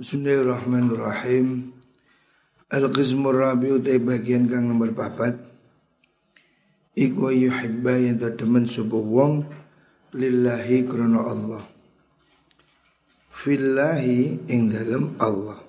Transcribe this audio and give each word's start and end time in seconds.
Bismillahirrahmanirrahim. 0.00 1.76
Al-qismur 2.72 3.36
rabi 3.36 3.76
utai 3.76 4.00
bagian 4.00 4.48
kang 4.48 4.72
nomor 4.72 4.96
papat. 4.96 5.36
Iku 6.96 7.28
yuhibba 7.28 8.00
yang 8.00 8.16
demen 8.16 8.64
subuh 8.64 8.96
wong 8.96 9.44
lillahi 10.16 10.88
krono 10.88 11.20
Allah. 11.28 11.60
Fillahi 13.28 14.48
ing 14.48 14.72
dalam 14.72 15.20
Allah. 15.20 15.60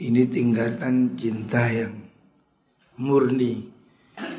Ini 0.00 0.24
tingkatan 0.24 1.20
cinta 1.20 1.68
yang 1.68 1.92
murni. 3.04 3.68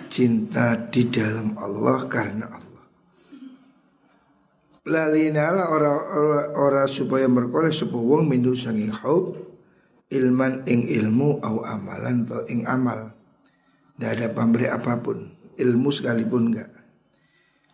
Cinta 0.09 0.73
di 0.89 1.05
dalam 1.05 1.53
Allah 1.53 2.09
karena 2.09 2.49
Allah. 2.49 2.70
Lalinala 4.81 5.69
ora 5.69 5.93
ora, 5.93 6.41
ora 6.57 6.83
supaya 6.89 7.29
merkoleh 7.29 7.69
sebuah 7.69 8.01
wong 8.01 8.23
mindu 8.25 8.57
sangi 8.57 8.89
haub 8.89 9.37
ilman 10.09 10.65
ing 10.65 10.89
ilmu 10.89 11.37
au 11.37 11.61
amalan 11.61 12.25
atau 12.25 12.41
ing 12.49 12.65
amal. 12.65 13.13
Tidak 13.93 14.09
ada 14.09 14.27
pamrih 14.33 14.73
apa 14.73 14.97
pun, 14.97 15.29
ilmu 15.53 15.89
sekalipun 15.93 16.49
enggak. 16.49 16.73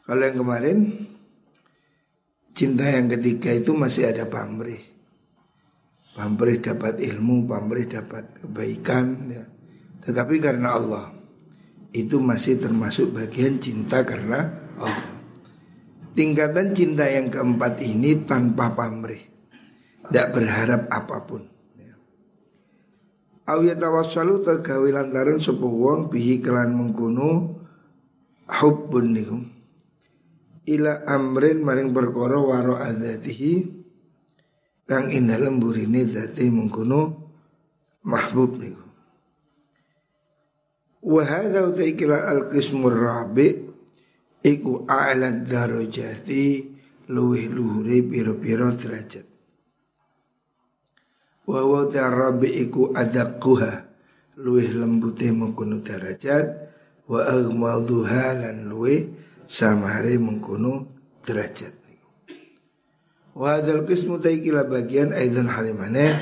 Kalau 0.03 0.20
yang 0.20 0.38
kemarin 0.43 0.77
cinta 2.51 2.91
yang 2.91 3.07
ketiga 3.07 3.55
itu 3.55 3.71
masih 3.71 4.12
ada 4.12 4.27
pamrih. 4.27 4.84
Pamrih 6.12 6.59
dapat 6.59 6.99
ilmu, 6.99 7.48
pamrih 7.48 7.87
dapat 7.87 8.43
kebaikan 8.43 9.31
ya. 9.31 9.48
Tetapi 10.03 10.35
karena 10.43 10.76
Allah 10.76 11.15
itu 11.95 12.20
masih 12.20 12.59
termasuk 12.59 13.15
bagian 13.15 13.63
cinta 13.63 14.03
karena 14.03 14.51
Allah. 14.76 15.06
Tingkatan 16.17 16.73
cinta 16.73 17.05
yang 17.05 17.30
keempat 17.30 17.77
ini 17.85 18.26
tanpa 18.26 18.73
pamrih. 18.73 19.21
Tidak 20.09 20.27
berharap 20.34 20.90
apa 20.90 21.21
pun. 21.21 21.45
Awya 23.45 23.77
tawassalu 23.77 24.41
tegawi 24.41 24.98
lantaran 24.98 25.38
sebuah 25.38 25.77
wong 25.77 26.01
bihi 26.10 26.41
kelan 26.41 26.73
mengkuno 26.73 27.62
hubbun 28.49 29.07
nikum. 29.13 29.41
Ila 30.68 31.05
amrin 31.05 31.62
maring 31.62 31.93
perkara 31.93 32.41
waro 32.41 32.76
adzatihi 32.82 33.54
kang 34.90 35.13
indah 35.13 35.38
lemburine 35.38 36.01
zati 36.10 36.49
mengkuno 36.49 37.29
mahbub 38.04 38.57
niku. 38.57 38.85
Wa 41.07 41.23
hadza 41.23 41.62
utaikila 41.71 42.26
al-qismur 42.26 42.99
rabi' 42.99 43.66
iku 44.48 44.87
a'la 44.87 45.43
darajati 45.43 46.63
luwih 47.12 47.51
luhure 47.51 47.99
pira-pira 48.07 48.71
derajat. 48.71 49.27
Wa 51.48 51.63
wa 51.63 51.87
tarabi 51.91 52.63
iku 52.63 52.95
adaquha 52.95 53.87
luwih 54.39 54.71
lembute 54.71 55.31
mengkono 55.35 55.84
derajat 55.84 56.45
wa 57.07 57.23
agmaduha 57.23 58.48
lan 58.48 58.67
luwih 58.67 59.07
samare 59.48 60.20
mengkono 60.20 60.91
derajat 61.23 61.77
wa 63.37 63.54
hadzal 63.54 63.85
qismu 63.85 64.17
taikila 64.17 64.66
bagian 64.66 65.13
aidan 65.13 65.45
halimane 65.45 66.17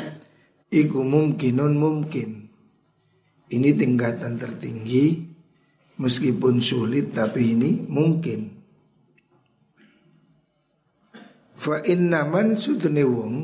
iku 0.67 0.99
mungkinun 0.99 1.79
mungkin 1.79 2.51
ini 3.47 3.71
tingkatan 3.71 4.35
tertinggi 4.35 5.34
Meskipun 5.95 6.59
sulit 6.59 7.15
tapi 7.15 7.55
ini 7.55 7.87
mungkin. 7.87 8.51
Fa 11.55 11.79
inna 11.87 12.27
man 12.27 12.59
sudune 12.59 13.03
wong 13.07 13.35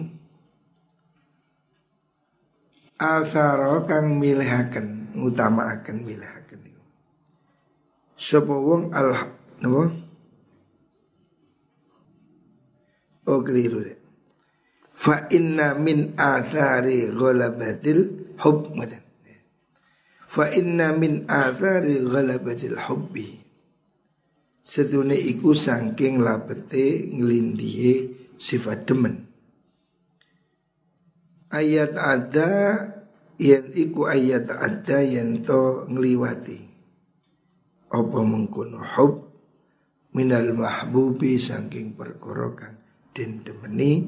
asara 2.99 3.81
kang 3.87 4.19
milihaken 4.19 5.15
ngutamakaken 5.15 5.97
milihaken. 6.05 6.59
Sapa 8.21 8.53
wong 8.53 8.93
al 8.93 9.33
napa? 9.65 9.83
Oh 13.25 13.39
keliru 13.41 13.81
deh. 13.81 13.97
Fa 14.93 15.25
inna 15.33 15.73
min 15.73 16.13
athari 16.13 17.09
ghalabatil 17.09 18.29
hub 18.37 18.77
Fa 20.31 20.47
inna 20.47 20.95
min 20.95 21.27
athari 21.27 21.99
ghalabatil 22.07 22.79
hubbi. 22.87 23.35
Sedune 24.63 25.19
iku 25.19 25.51
sangking 25.51 26.23
lapete 26.23 27.03
ngelindihe 27.11 27.93
sifat 28.39 28.87
demen. 28.87 29.27
Ayat 31.51 31.99
ada 31.99 32.51
yang 33.35 33.75
iku 33.75 34.07
ayat 34.07 34.47
ada 34.55 35.03
yang 35.03 35.43
to 35.43 35.83
ngliwati. 35.91 36.63
Apa 37.91 38.19
mengkono 38.23 38.79
hub? 38.79 39.35
Minal 40.15 40.55
mahbubi 40.55 41.35
sangking 41.35 41.91
perkara 41.99 42.55
kang 42.55 42.79
den 43.11 43.43
demeni. 43.43 44.07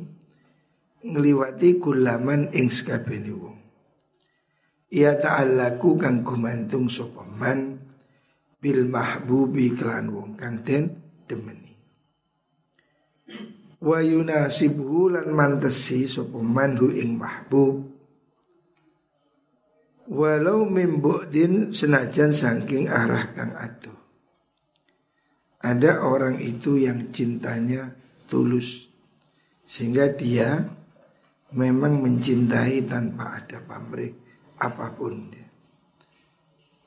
Ngliwati 1.04 1.84
kulaman 1.84 2.48
ing 2.56 2.72
sakabene 2.72 3.36
wong 3.36 3.63
Ya 4.94 5.18
ta'allaku 5.18 5.98
kang 5.98 6.22
gumantung 6.22 6.86
sopaman 6.86 7.82
bil 8.62 8.86
mahbubi 8.86 9.74
kelan 9.74 10.14
wong 10.14 10.38
kang 10.38 10.62
den 10.62 10.94
demeni. 11.26 11.74
Wa 13.82 14.06
yunasibuhu 14.06 15.18
lan 15.18 15.34
mantesi 15.34 16.06
sopaman 16.06 16.78
hu 16.78 16.94
ing 16.94 17.18
mahbub. 17.18 17.90
Walau 20.14 20.70
din 21.26 21.74
senajan 21.74 22.30
saking 22.30 22.86
arah 22.86 23.34
kang 23.34 23.58
atuh. 23.58 23.98
Ada 25.58 26.06
orang 26.06 26.38
itu 26.38 26.78
yang 26.78 27.10
cintanya 27.10 27.98
tulus 28.30 28.94
sehingga 29.66 30.14
dia 30.14 30.70
memang 31.50 31.98
mencintai 31.98 32.86
tanpa 32.86 33.42
ada 33.42 33.58
pamrih 33.64 34.23
apa 34.60 34.94
pun. 34.94 35.32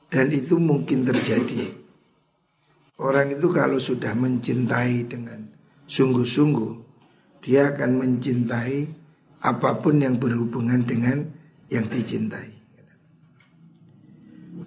Dan 0.07 0.31
itu 0.31 0.55
mungkin 0.55 1.03
terjadi. 1.03 1.67
Orang 2.97 3.35
itu 3.35 3.47
kalau 3.51 3.77
sudah 3.77 4.15
mencintai 4.15 5.05
dengan 5.05 5.45
sungguh-sungguh, 5.85 6.73
dia 7.43 7.75
akan 7.75 7.91
mencintai 8.01 8.77
apa 9.43 9.77
pun 9.83 10.01
yang 10.01 10.17
berhubungan 10.17 10.81
dengan 10.81 11.27
yang 11.69 11.85
dicintai. 11.85 12.57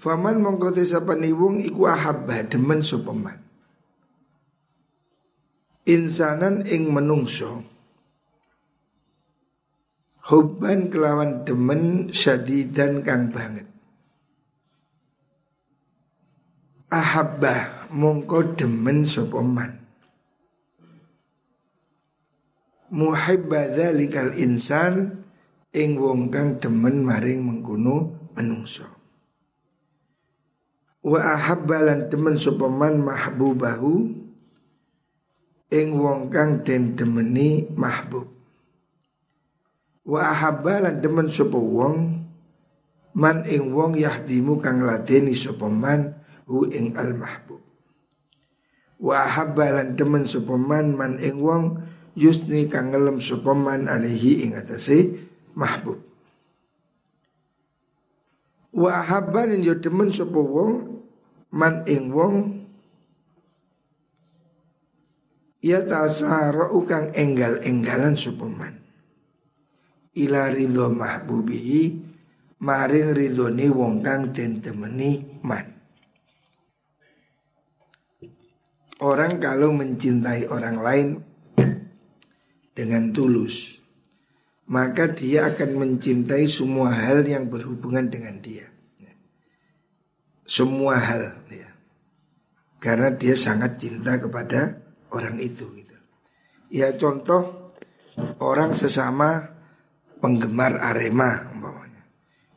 Faman 0.01 0.39
mongkote 0.39 0.87
sapani 0.87 1.35
wong 1.35 1.61
iku 1.61 1.91
ahabba 1.91 2.47
demen 2.47 2.81
sopeman. 2.81 3.37
Insanan 5.85 6.63
ing 6.71 6.93
menungso 6.95 7.67
Hubban 10.31 10.95
kelawan 10.95 11.43
demen 11.43 12.15
syadidan 12.15 13.03
kang 13.03 13.35
banget. 13.35 13.67
Ahabbah 16.87 17.91
mongko 17.91 18.55
demen 18.55 19.03
sopoman 19.03 19.83
Muhibba 22.91 23.71
dzalikal 23.75 24.35
insan 24.39 25.23
ing 25.75 25.99
wong 25.99 26.31
kang 26.31 26.59
demen 26.59 27.07
maring 27.07 27.47
mengkuno 27.47 28.31
menungso. 28.35 28.87
Wa 31.03 31.39
ahabba 31.39 31.87
lan 31.87 32.07
demen 32.07 32.39
sopoman 32.39 33.03
mahbubahu 33.03 33.95
ing 35.75 35.89
wong 35.95 36.31
kang 36.31 36.63
den 36.67 36.99
demeni 36.99 37.67
mahbub 37.75 38.40
Wa 40.07 40.33
ahabba 40.33 40.85
lan 40.85 41.05
demen 41.05 41.29
sapa 41.29 41.57
wong 41.57 42.25
man 43.17 43.45
ing 43.45 43.77
wong 43.77 43.99
yahdimu 44.01 44.59
kang 44.61 44.81
ladeni 44.81 45.37
sapa 45.37 45.69
man 45.69 46.17
hu 46.49 46.65
ing 46.69 46.97
al 46.97 47.13
mahbub. 47.13 47.61
Wa 49.01 49.25
ahabba 49.25 49.85
demen 49.93 50.25
sapa 50.25 50.57
man 50.57 50.97
man 50.97 51.21
ing 51.21 51.41
wong 51.41 51.85
yusni 52.17 52.69
kang 52.69 52.93
ngelem 52.93 53.21
sapa 53.21 53.53
man 53.53 53.89
alihi 53.89 54.49
ing 54.49 54.57
atase 54.57 55.29
mahbub. 55.53 56.01
Wa 58.73 59.05
ahabba 59.05 59.51
lan 59.53 59.61
yo 59.61 59.77
demen 59.77 60.09
sapa 60.13 60.41
wong 60.41 61.03
man 61.53 61.85
ing 61.85 62.09
wong 62.15 62.61
Ya 65.61 65.85
tasarau 65.85 66.89
kang 66.89 67.13
enggal-enggalan 67.13 68.17
supaman 68.17 68.80
ila 70.17 70.51
ridho 70.51 70.91
mahbubihi 70.91 72.11
maring 72.61 73.17
ridhone 73.17 73.67
wong 73.73 74.05
kang 74.05 74.31
den 74.31 74.61
temeni 74.61 75.41
man. 75.41 75.67
Orang 79.01 79.41
kalau 79.41 79.73
mencintai 79.73 80.45
orang 80.53 80.77
lain 80.85 81.09
dengan 82.77 83.17
tulus, 83.17 83.81
maka 84.69 85.09
dia 85.09 85.49
akan 85.49 85.71
mencintai 85.81 86.45
semua 86.45 86.93
hal 86.93 87.25
yang 87.25 87.49
berhubungan 87.49 88.13
dengan 88.13 88.37
dia. 88.45 88.69
Semua 90.45 91.01
hal 91.01 91.33
ya. 91.49 91.71
Karena 92.77 93.09
dia 93.15 93.39
sangat 93.39 93.81
cinta 93.81 94.21
kepada 94.21 94.83
orang 95.15 95.41
itu 95.41 95.65
gitu. 95.79 95.97
Ya 96.69 96.93
contoh 96.93 97.73
orang 98.43 98.77
sesama 98.77 99.60
penggemar 100.21 100.79
Arema 100.79 101.49
umpamanya. 101.51 102.03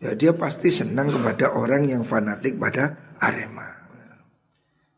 Ya 0.04 0.12
dia 0.14 0.36
pasti 0.36 0.68
senang 0.70 1.10
kepada 1.10 1.56
orang 1.56 1.88
yang 1.88 2.04
fanatik 2.04 2.60
pada 2.60 3.16
Arema. 3.24 3.72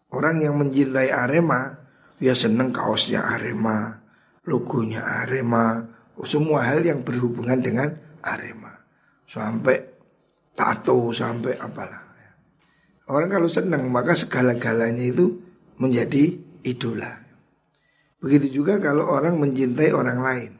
Orang 0.09 0.41
yang 0.41 0.57
mencintai 0.57 1.13
Arema 1.13 1.77
ya 2.17 2.33
senang 2.33 2.73
kaosnya 2.73 3.21
Arema, 3.21 4.01
logonya 4.49 5.03
Arema, 5.23 5.85
semua 6.25 6.65
hal 6.65 6.81
yang 6.81 7.05
berhubungan 7.05 7.61
dengan 7.61 7.93
Arema. 8.25 8.73
Sampai 9.29 9.77
tato, 10.55 11.11
sampai 11.13 11.53
apalah. 11.59 12.05
Orang 13.05 13.29
kalau 13.29 13.45
senang 13.45 13.85
maka 13.93 14.17
segala-galanya 14.17 15.05
itu 15.05 15.37
menjadi 15.77 16.41
idola. 16.65 17.21
Begitu 18.17 18.63
juga 18.63 18.81
kalau 18.81 19.05
orang 19.05 19.37
mencintai 19.37 19.93
orang 19.93 20.19
lain 20.25 20.51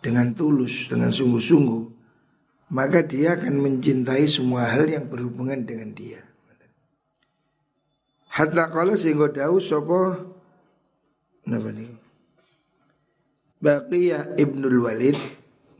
dengan 0.00 0.32
tulus, 0.32 0.88
dengan 0.88 1.12
sungguh-sungguh, 1.12 1.82
maka 2.72 3.04
dia 3.04 3.36
akan 3.36 3.60
mencintai 3.60 4.24
semua 4.26 4.68
hal 4.68 4.88
yang 4.88 5.06
berhubungan 5.08 5.64
dengan 5.64 5.92
dia. 5.92 6.24
Hatta 8.30 8.70
kalau 8.70 8.94
sehingga 8.94 9.26
tahu 9.34 9.58
sopo 9.58 10.14
Napa 11.50 11.74
nih? 11.74 11.90
Baqiyah 13.58 14.38
Ibnul 14.38 14.78
Walid 14.86 15.18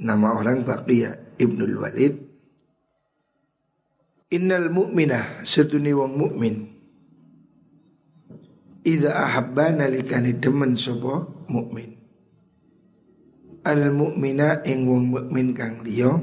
Nama 0.02 0.34
orang 0.34 0.66
Baqiyah 0.66 1.38
Ibnul 1.38 1.78
Walid 1.78 2.14
Innal 4.34 4.66
mu'minah 4.66 5.46
Setuni 5.46 5.94
wong 5.94 6.12
mu'min 6.18 6.56
Ida 8.82 9.14
ahabba 9.14 9.70
nalikani 9.70 10.34
demen 10.34 10.74
sopo 10.74 11.46
mu'min 11.46 11.99
Al 13.60 13.92
mu'mina 13.92 14.64
ing 14.64 14.88
wong 14.88 15.04
mu'min 15.12 15.52
kang 15.52 15.84
liya 15.84 16.16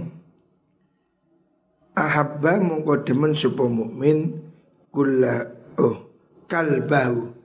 Ahabba 1.97 2.61
mongko 2.61 3.05
demen 3.05 3.33
sopo 3.37 3.69
mu'min 3.69 4.47
Kula 4.89 5.45
oh 5.77 6.07
kalbau 6.49 7.37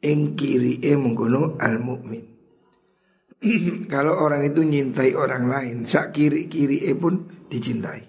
ing 0.00 0.36
e 0.38 0.92
mengkono 0.96 1.56
al 1.60 1.80
mukmin. 1.80 2.24
Kalau 3.92 4.20
orang 4.20 4.44
itu 4.44 4.60
nyintai 4.60 5.16
orang 5.16 5.48
lain, 5.48 5.76
sak 5.88 6.12
kiri 6.12 6.48
kiri 6.48 6.84
e 6.88 6.92
pun 6.92 7.24
dicintai. 7.48 8.04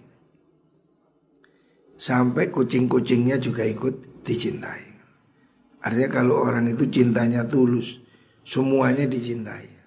Sampai 1.96 2.50
kucing-kucingnya 2.50 3.38
juga 3.38 3.62
ikut 3.62 4.26
dicintai. 4.26 4.90
Artinya 5.82 6.10
kalau 6.10 6.42
orang 6.42 6.70
itu 6.74 6.90
cintanya 6.90 7.46
tulus, 7.46 8.02
semuanya 8.42 9.06
dicintai. 9.06 9.81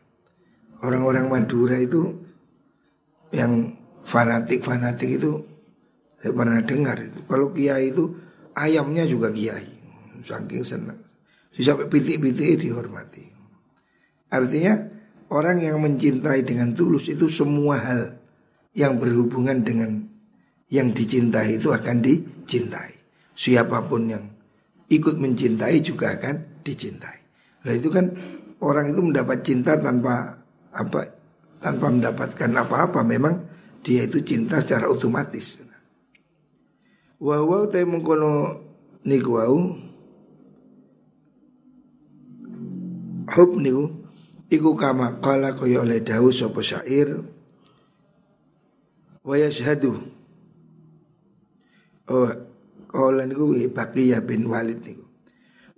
Orang-orang 0.84 1.32
Madura 1.32 1.80
itu 1.80 2.12
yang 3.32 3.72
fanatik-fanatik 4.04 5.16
itu 5.16 5.40
saya 6.20 6.32
pernah 6.36 6.60
dengar 6.60 6.96
itu. 7.00 7.24
Kalau 7.24 7.48
kiai 7.52 7.88
itu 7.88 8.12
ayamnya 8.52 9.08
juga 9.08 9.32
kiai, 9.32 9.64
saking 10.24 10.64
senang. 10.64 11.00
Sampai 11.56 11.88
pitik-pitik 11.88 12.60
dihormati. 12.60 13.24
Artinya 14.28 14.74
orang 15.32 15.62
yang 15.62 15.80
mencintai 15.80 16.44
dengan 16.44 16.74
tulus 16.74 17.08
itu 17.08 17.30
semua 17.30 17.80
hal 17.80 18.18
yang 18.74 18.98
berhubungan 18.98 19.62
dengan 19.62 20.04
yang 20.68 20.90
dicintai 20.90 21.56
itu 21.56 21.70
akan 21.70 22.02
dicintai. 22.02 22.92
Siapa 23.38 23.86
pun 23.86 24.10
yang 24.10 24.24
ikut 24.90 25.16
mencintai 25.16 25.78
juga 25.80 26.18
akan 26.18 26.64
dicintai. 26.66 27.18
Nah 27.64 27.72
itu 27.72 27.88
kan 27.88 28.10
orang 28.58 28.90
itu 28.90 29.00
mendapat 29.00 29.38
cinta 29.46 29.78
tanpa 29.78 30.43
apa 30.74 31.14
tanpa 31.62 31.88
mendapatkan 31.88 32.50
apa-apa 32.50 33.00
memang 33.06 33.46
dia 33.80 34.04
itu 34.04 34.20
cinta 34.26 34.58
secara 34.58 34.90
otomatis. 34.90 35.62
Wow 37.22 37.70
te 37.70 37.86
mengkono 37.86 38.60
niku 39.06 39.40
hub 43.32 43.50
niku 43.56 44.04
iku 44.52 44.76
kama 44.76 45.20
qala 45.24 45.56
kaya 45.56 45.80
oleh 45.80 46.04
dawu 46.04 46.28
sapa 46.28 46.60
syair 46.60 47.24
wa 49.24 49.34
yashhadu 49.40 50.04
oh 52.12 52.28
qala 52.92 53.24
niku 53.24 53.56
Baqiyah 53.72 54.20
bin 54.20 54.44
Walid 54.52 54.84
niku 54.84 55.04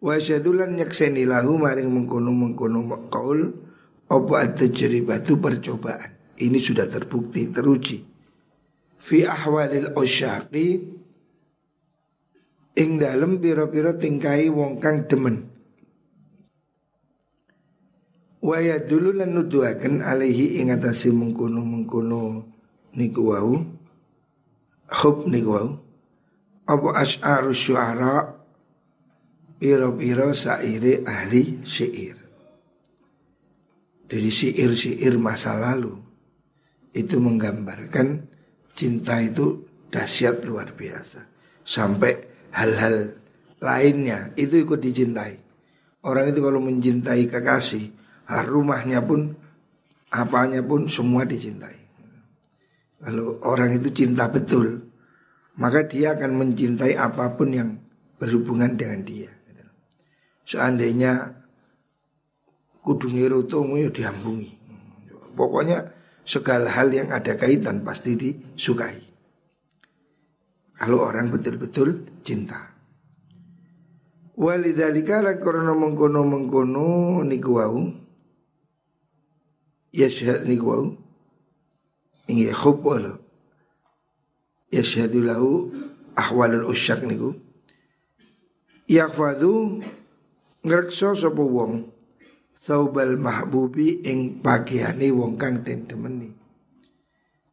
wa 0.02 0.18
lan 0.18 0.76
nyakseni 0.76 1.24
lahu 1.24 1.58
maring 1.58 1.88
mengkono-mengkono 1.88 3.08
qaul 3.08 3.65
apa 4.06 4.34
at-tajribatu 4.42 5.38
percobaan 5.42 6.38
ini 6.38 6.58
sudah 6.62 6.86
terbukti 6.86 7.50
teruji 7.50 7.98
fi 8.96 9.26
ahwalil 9.26 9.94
usyaqi 9.96 10.68
ing 12.76 12.90
dalem 13.00 13.40
pira-pira 13.42 13.96
tingkai 13.96 14.52
wong 14.52 14.78
kang 14.78 15.08
demen 15.10 15.56
Waya 18.46 18.78
dulu 18.78 19.10
lan 19.10 19.34
nuduhaken 19.34 20.06
alaihi 20.06 20.62
ing 20.62 20.70
atase 20.70 21.10
mengkono-mengkono 21.10 22.46
niku 22.94 23.34
wau. 23.34 23.58
Hub 25.02 25.26
niku 25.26 25.50
wau. 25.50 25.68
Apa 26.70 26.88
asy'aru 27.02 27.50
syu'ara 27.50 28.38
piro-piro 29.58 30.30
saire 30.30 31.02
ahli 31.02 31.66
syair. 31.66 32.15
Dari 34.06 34.30
syair-syair 34.30 35.18
masa 35.18 35.58
lalu 35.58 35.98
itu 36.94 37.18
menggambarkan 37.18 38.22
cinta 38.78 39.18
itu 39.18 39.66
dahsyat 39.90 40.46
luar 40.46 40.72
biasa. 40.72 41.26
Sampai 41.66 42.14
hal-hal 42.54 43.18
lainnya 43.58 44.30
itu 44.38 44.62
ikut 44.62 44.78
dicintai. 44.78 45.34
Orang 46.06 46.30
itu 46.30 46.38
kalau 46.38 46.62
mencintai 46.62 47.26
kekasih 47.26 47.90
rumahnya 48.46 49.02
pun 49.02 49.34
apanya 50.14 50.62
pun 50.62 50.86
semua 50.86 51.26
dicintai. 51.26 51.74
Kalau 53.02 53.42
orang 53.42 53.74
itu 53.76 53.90
cinta 53.90 54.30
betul, 54.30 54.86
maka 55.58 55.84
dia 55.84 56.14
akan 56.16 56.32
mencintai 56.46 56.94
apa 56.94 57.34
pun 57.34 57.48
yang 57.52 57.70
berhubungan 58.16 58.78
dengan 58.78 59.02
dia. 59.04 59.30
Seandainya 60.46 61.35
kudu 62.86 63.10
ngirutumu 63.10 63.82
ya 63.82 63.90
diambungi. 63.90 64.54
Pokoknya 65.34 65.90
segala 66.22 66.70
hal 66.70 66.94
yang 66.94 67.10
ada 67.10 67.34
kaitan 67.34 67.82
pasti 67.82 68.14
disukai. 68.14 69.02
Kalau 70.78 71.02
orang 71.02 71.34
betul-betul 71.34 72.06
cinta. 72.22 72.76
Walidhalika 74.36 75.24
lan 75.24 75.40
korona 75.40 75.72
mengkono 75.72 76.20
mengkono 76.22 77.24
niku 77.24 77.56
wau 77.56 77.88
yashhad 79.96 80.44
niku 80.44 80.66
wau 80.68 80.86
ingi 82.28 82.52
khub 82.52 82.84
wala 82.84 83.16
yashhadu 84.68 85.24
lahu 85.24 85.72
ahwalul 86.12 86.68
usyak 86.68 87.00
niku 87.08 87.32
yakfadu 88.84 89.80
ngrekso 90.60 91.16
sapa 91.16 91.40
wong 91.40 91.95
saubal 92.66 93.14
mahbubi 93.14 94.02
ing 94.02 94.42
pakaiane 94.42 95.14
wong 95.14 95.38
kang 95.38 95.62
den 95.62 95.86
demeni 95.86 96.34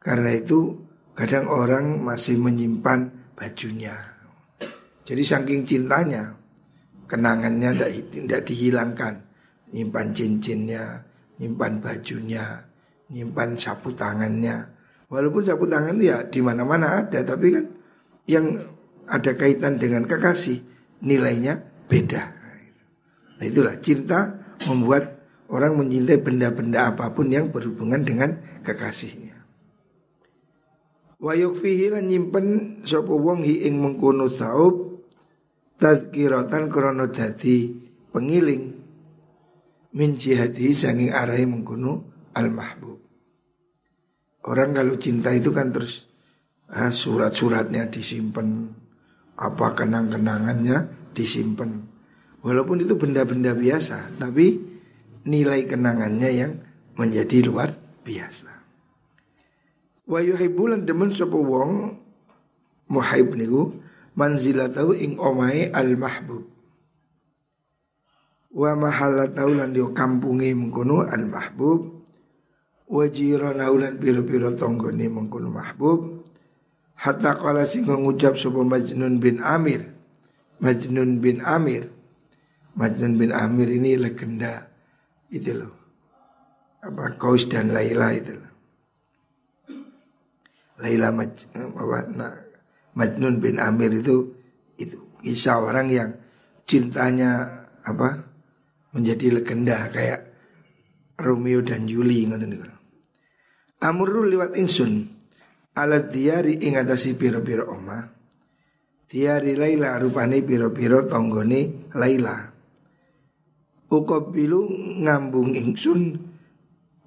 karena 0.01 0.33
itu 0.33 0.73
kadang 1.13 1.45
orang 1.53 2.01
masih 2.01 2.41
menyimpan 2.41 3.13
bajunya 3.37 3.93
jadi 5.05 5.21
saking 5.21 5.69
cintanya 5.69 6.33
kenangannya 7.05 7.77
tidak 8.09 8.41
dihilangkan 8.49 9.21
nyimpan 9.69 10.09
cincinnya 10.17 11.13
nyimpan 11.43 11.81
bajunya, 11.81 12.45
nyimpan 13.09 13.57
sapu 13.57 13.93
tangannya. 13.93 14.69
Walaupun 15.09 15.43
sapu 15.45 15.67
tangan 15.69 15.97
ya 16.01 16.25
di 16.25 16.41
mana-mana 16.41 17.05
ada, 17.05 17.21
tapi 17.21 17.53
kan 17.53 17.65
yang 18.25 18.57
ada 19.05 19.31
kaitan 19.35 19.77
dengan 19.77 20.07
kekasih 20.07 20.63
nilainya 21.03 21.59
beda. 21.85 22.23
Nah 23.37 23.45
itulah 23.45 23.75
cinta 23.83 24.42
membuat 24.65 25.23
orang 25.49 25.77
mencintai 25.77 26.21
benda-benda 26.21 26.93
apa 26.93 27.13
pun 27.13 27.29
yang 27.29 27.53
berhubungan 27.53 28.01
dengan 28.01 28.41
kekasihnya. 28.65 29.37
Wayuk 31.23 31.55
fihi 31.55 31.87
lan 31.87 32.11
nyimpen 32.11 32.79
sapa 32.83 33.13
wong 33.15 33.47
hi 33.47 33.63
ing 33.69 33.79
mengkono 33.79 34.27
saub 34.27 34.99
tazkiratan 35.79 36.67
krana 36.67 37.07
dadi 37.07 37.71
pengiling 38.11 38.75
min 39.93 40.11
jihati 40.19 40.73
sanging 40.75 41.15
arahi 41.15 41.47
mengkuno 41.47 42.11
al 42.35 42.51
mahbub. 42.51 42.99
Orang 44.43 44.75
kalau 44.75 44.99
cinta 44.99 45.31
itu 45.31 45.55
kan 45.55 45.71
terus 45.71 46.11
ah, 46.67 46.91
surat-suratnya 46.91 47.87
disimpan, 47.87 48.67
apa 49.39 49.71
kenang-kenangannya 49.71 51.07
disimpan. 51.15 51.92
Walaupun 52.43 52.83
itu 52.83 52.99
benda-benda 52.99 53.55
biasa, 53.55 54.19
tapi 54.19 54.59
nilai 55.23 55.63
kenangannya 55.63 56.29
yang 56.29 56.53
menjadi 56.99 57.47
luar 57.47 57.71
biasa. 58.03 58.51
Wa 60.03 60.19
yuhibbulan 60.19 60.83
demen 60.83 61.15
sapa 61.15 61.39
wong 61.39 61.95
muhaib 62.91 63.39
niku 63.39 63.71
manzilatahu 64.19 64.91
ing 64.99 65.15
omahe 65.15 65.71
al 65.71 65.95
mahbub. 65.95 66.43
Wa 68.53 68.75
mahalatahu 68.75 69.57
lan 69.57 69.71
yo 69.73 69.95
kampunge 69.95 70.51
mengkono 70.53 71.07
al 71.07 71.25
mahbub 71.25 72.03
wa 72.91 73.03
jiranahu 73.07 73.81
lan 73.81 73.95
pira-pira 73.97 74.51
tanggane 74.53 75.07
mengkono 75.07 75.47
mahbub. 75.47 76.27
Hatta 76.99 77.39
kala 77.39 77.65
sing 77.65 77.87
ngucap 77.87 78.37
sapa 78.37 78.61
Majnun 78.61 79.17
bin 79.17 79.39
Amir. 79.39 79.87
Majnun 80.61 81.23
bin 81.23 81.41
Amir. 81.41 81.89
Majnun 82.73 83.13
bin 83.21 83.31
Amir 83.33 83.69
ini 83.69 83.97
legenda 83.97 84.65
itu 85.29 85.53
loh. 85.53 85.73
Apa 86.83 87.15
Kaus 87.15 87.47
dan 87.47 87.71
Laila 87.71 88.11
itu 88.11 88.33
loh. 88.33 88.53
Laila 90.81 91.13
Maj, 91.13 91.31
apa, 91.53 91.99
nah, 92.11 92.33
Majnun 92.97 93.37
bin 93.37 93.61
Amir 93.61 93.93
itu 93.93 94.33
itu 94.77 94.97
kisah 95.21 95.61
orang 95.61 95.87
yang 95.93 96.09
cintanya 96.65 97.63
apa 97.85 98.25
menjadi 98.93 99.41
legenda 99.41 99.89
kayak 99.89 100.33
Romeo 101.17 101.61
dan 101.61 101.85
Juli 101.85 102.25
ngoten 102.25 102.49
niku. 102.49 102.67
Amrul 103.83 104.31
liwat 104.31 104.55
ingsun 104.55 105.13
alat 105.75 106.09
diari 106.13 106.63
ing 106.63 106.79
atasi 106.79 107.17
piro-piro 107.19 107.69
oma. 107.69 107.99
Diari 109.09 109.53
Laila 109.53 109.99
rupane 110.01 110.41
piro-piro 110.41 111.05
tonggone 111.05 111.91
Laila. 111.93 112.52
Ukobilu 113.93 114.65
ngambung 115.05 115.53
ingsun 115.53 116.17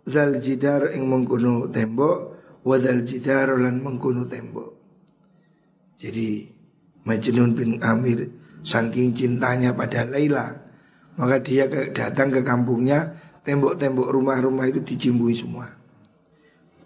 zal 0.06 0.38
jidar 0.38 0.94
ing 0.94 1.10
mengkuno 1.10 1.66
tembok 1.66 2.38
wadal 2.62 3.02
jidar 3.02 3.50
lan 3.58 3.82
mengkuno 3.82 4.22
tembok. 4.30 4.70
Jadi 5.98 6.46
Majnun 7.02 7.58
bin 7.58 7.82
Amir 7.82 8.30
saking 8.62 9.18
cintanya 9.18 9.74
pada 9.74 10.06
Laila, 10.06 10.46
maka 11.18 11.42
dia 11.42 11.66
ke, 11.66 11.90
datang 11.90 12.30
ke 12.30 12.46
kampungnya, 12.46 13.18
tembok-tembok 13.42 14.10
rumah-rumah 14.10 14.70
itu 14.70 14.82
dicimbui 14.82 15.34
semua. 15.34 15.70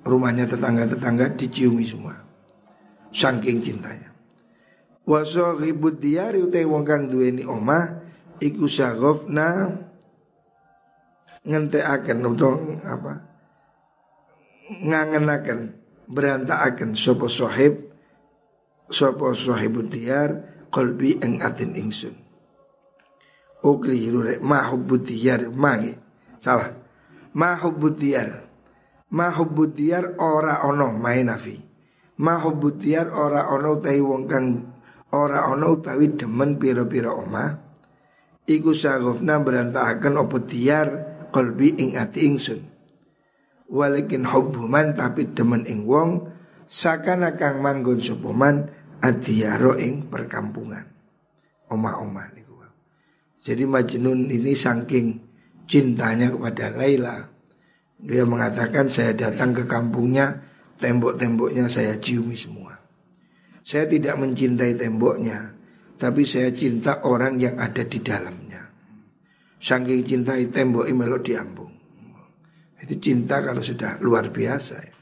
Rumahnya 0.00 0.49
tetangga-tetangga 0.49 1.37
diciumi 1.37 1.85
semua. 1.85 2.16
Saking 3.12 3.61
cintanya. 3.61 4.09
Waso 5.04 5.61
ribut 5.61 6.00
diari 6.00 6.40
utai 6.40 6.64
wong 6.64 6.85
kang 6.88 7.11
duweni 7.11 7.45
omah 7.45 8.00
iku 8.38 8.71
sagofna 8.71 9.89
akan 11.47 12.18
utawa 12.28 12.61
apa 12.85 13.12
ngangenaken 14.70 15.61
berantakan 16.06 16.94
sopo 16.94 17.26
sohib 17.26 17.90
sopo 18.90 19.35
sohibud 19.35 19.90
diyar 19.90 20.64
kolbi 20.70 21.18
eng 21.18 21.42
atin 21.42 21.75
ingsun. 21.75 22.14
Ukli 23.61 24.09
rek 24.09 24.40
mahubbud 24.40 25.04
diyar 25.04 25.50
mangi 25.52 25.92
salah. 26.40 26.73
Diyar. 28.00 28.30
Mahubbud 29.11 29.75
diyar 29.75 30.16
ora 30.23 30.62
ono 30.66 30.94
nafi. 30.94 31.59
Mahubbud 32.23 32.78
diyar 32.78 33.11
ora 33.11 33.50
ono 33.50 33.78
utawi 33.78 34.00
wong 34.00 34.25
kang 34.30 34.47
ora 35.12 35.50
ono 35.50 35.75
utawi 35.75 36.14
demen 36.14 36.56
pira-pira 36.56 37.11
omah. 37.11 37.50
Iku 38.47 38.70
sagofna 38.70 39.42
berantakan 39.42 40.14
opo 40.18 40.42
diyar 40.42 41.10
kolbi 41.30 41.78
ing 41.78 41.96
ati 41.96 42.26
ingsun. 42.26 42.60
Walakin 43.70 44.26
hubbuman 44.26 44.99
tapi 44.99 45.30
demen 45.30 45.62
ing 45.64 45.87
wong 45.87 46.26
sakana 46.66 47.38
kang 47.38 47.62
manggon 47.62 48.02
supoman 48.02 48.66
adiyaro 48.99 49.78
ing 49.78 50.10
perkampungan. 50.10 50.84
Omah-omah 51.70 52.40
jadi 53.40 53.64
Majnun 53.64 54.28
ini 54.28 54.52
saking 54.52 55.16
cintanya 55.64 56.28
kepada 56.28 56.76
Laila 56.76 57.25
dia 58.00 58.25
mengatakan 58.25 58.88
saya 58.88 59.16
datang 59.16 59.52
ke 59.56 59.64
kampungnya 59.64 60.44
tembok-temboknya 60.80 61.68
saya 61.68 62.00
ciumi 62.00 62.37
semua. 62.37 62.80
Saya 63.60 63.84
tidak 63.88 64.16
mencintai 64.20 64.76
temboknya 64.76 65.56
tapi 65.96 66.25
saya 66.25 66.52
cinta 66.52 67.04
orang 67.04 67.40
yang 67.40 67.56
ada 67.60 67.84
di 67.84 68.00
dalamnya 68.00 68.39
saking 69.61 70.02
cintai 70.02 70.49
tembok 70.49 70.88
imelo 70.88 71.21
diambung 71.21 71.71
itu 72.81 72.97
cinta 72.97 73.45
kalau 73.45 73.61
sudah 73.61 74.00
luar 74.00 74.33
biasa 74.33 74.75
ya. 74.81 74.95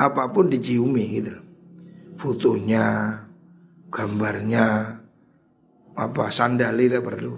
Apa 0.00 0.32
pun 0.32 0.48
diciumi 0.48 1.04
gitu 1.20 1.34
Fotonya, 2.16 3.18
gambarnya, 3.90 4.66
apa 5.98 6.24
sandali 6.30 6.86
lah 6.86 7.02
perlu. 7.02 7.34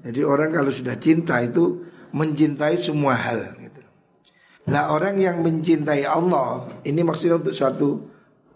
Jadi 0.00 0.20
orang 0.24 0.48
kalau 0.48 0.72
sudah 0.72 0.96
cinta 0.96 1.44
itu 1.44 1.84
mencintai 2.16 2.80
semua 2.80 3.18
hal 3.20 3.52
gitu. 3.60 3.82
Nah 4.72 4.88
orang 4.88 5.20
yang 5.20 5.44
mencintai 5.44 6.08
Allah 6.08 6.64
ini 6.88 7.04
maksudnya 7.04 7.36
untuk 7.36 7.52
suatu 7.52 8.08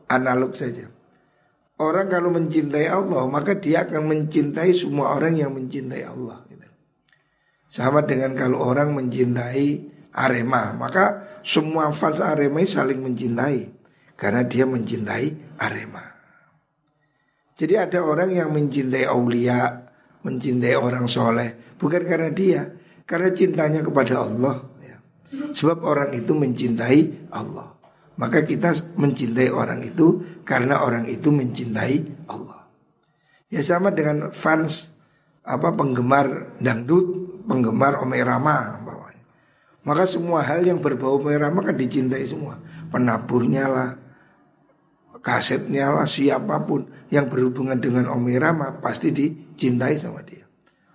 analog 0.08 0.56
saja. 0.56 0.88
Orang 1.76 2.08
kalau 2.08 2.32
mencintai 2.32 2.88
Allah 2.88 3.28
maka 3.28 3.60
dia 3.60 3.84
akan 3.84 4.08
mencintai 4.08 4.72
semua 4.72 5.12
orang 5.12 5.36
yang 5.36 5.52
mencintai 5.52 6.02
Allah. 6.08 6.50
Sama 7.70 8.02
dengan 8.02 8.34
kalau 8.34 8.66
orang 8.66 8.98
mencintai 8.98 9.86
Arema, 10.10 10.74
maka 10.74 11.38
semua 11.46 11.94
fans 11.94 12.18
Arema 12.18 12.66
saling 12.66 12.98
mencintai 12.98 13.70
karena 14.18 14.42
dia 14.42 14.66
mencintai 14.66 15.54
Arema. 15.54 16.02
Jadi 17.54 17.78
ada 17.78 18.02
orang 18.02 18.34
yang 18.34 18.50
mencintai 18.50 19.06
aulia, 19.06 19.86
mencintai 20.26 20.74
orang 20.74 21.06
soleh, 21.06 21.78
bukan 21.78 22.02
karena 22.02 22.34
dia, 22.34 22.74
karena 23.06 23.30
cintanya 23.30 23.86
kepada 23.86 24.26
Allah. 24.26 24.66
Ya. 24.82 24.98
Sebab 25.54 25.86
orang 25.86 26.10
itu 26.10 26.34
mencintai 26.34 27.30
Allah. 27.30 27.70
Maka 28.18 28.42
kita 28.42 28.74
mencintai 28.98 29.54
orang 29.54 29.86
itu 29.86 30.26
karena 30.42 30.82
orang 30.82 31.06
itu 31.06 31.30
mencintai 31.30 32.26
Allah. 32.26 32.66
Ya 33.46 33.62
sama 33.62 33.94
dengan 33.94 34.34
fans 34.34 34.90
apa 35.46 35.70
penggemar 35.72 36.58
dangdut, 36.58 37.29
penggemar 37.46 38.00
Ome 38.00 38.20
Rama 38.20 38.80
maka 39.80 40.04
semua 40.04 40.44
hal 40.44 40.60
yang 40.60 40.80
berbau 40.80 41.16
merah 41.24 41.48
maka 41.48 41.72
dicintai 41.72 42.28
semua. 42.28 42.60
Penaburnya 42.92 43.64
lah, 43.70 43.90
kasetnya 45.24 45.88
lah, 45.88 46.04
siapa 46.04 46.60
pun 46.68 46.90
yang 47.08 47.32
berhubungan 47.32 47.80
dengan 47.80 48.12
Om 48.12 48.26
Rama 48.36 48.82
pasti 48.82 49.14
dicintai 49.14 49.96
sama 49.96 50.20
dia. 50.20 50.44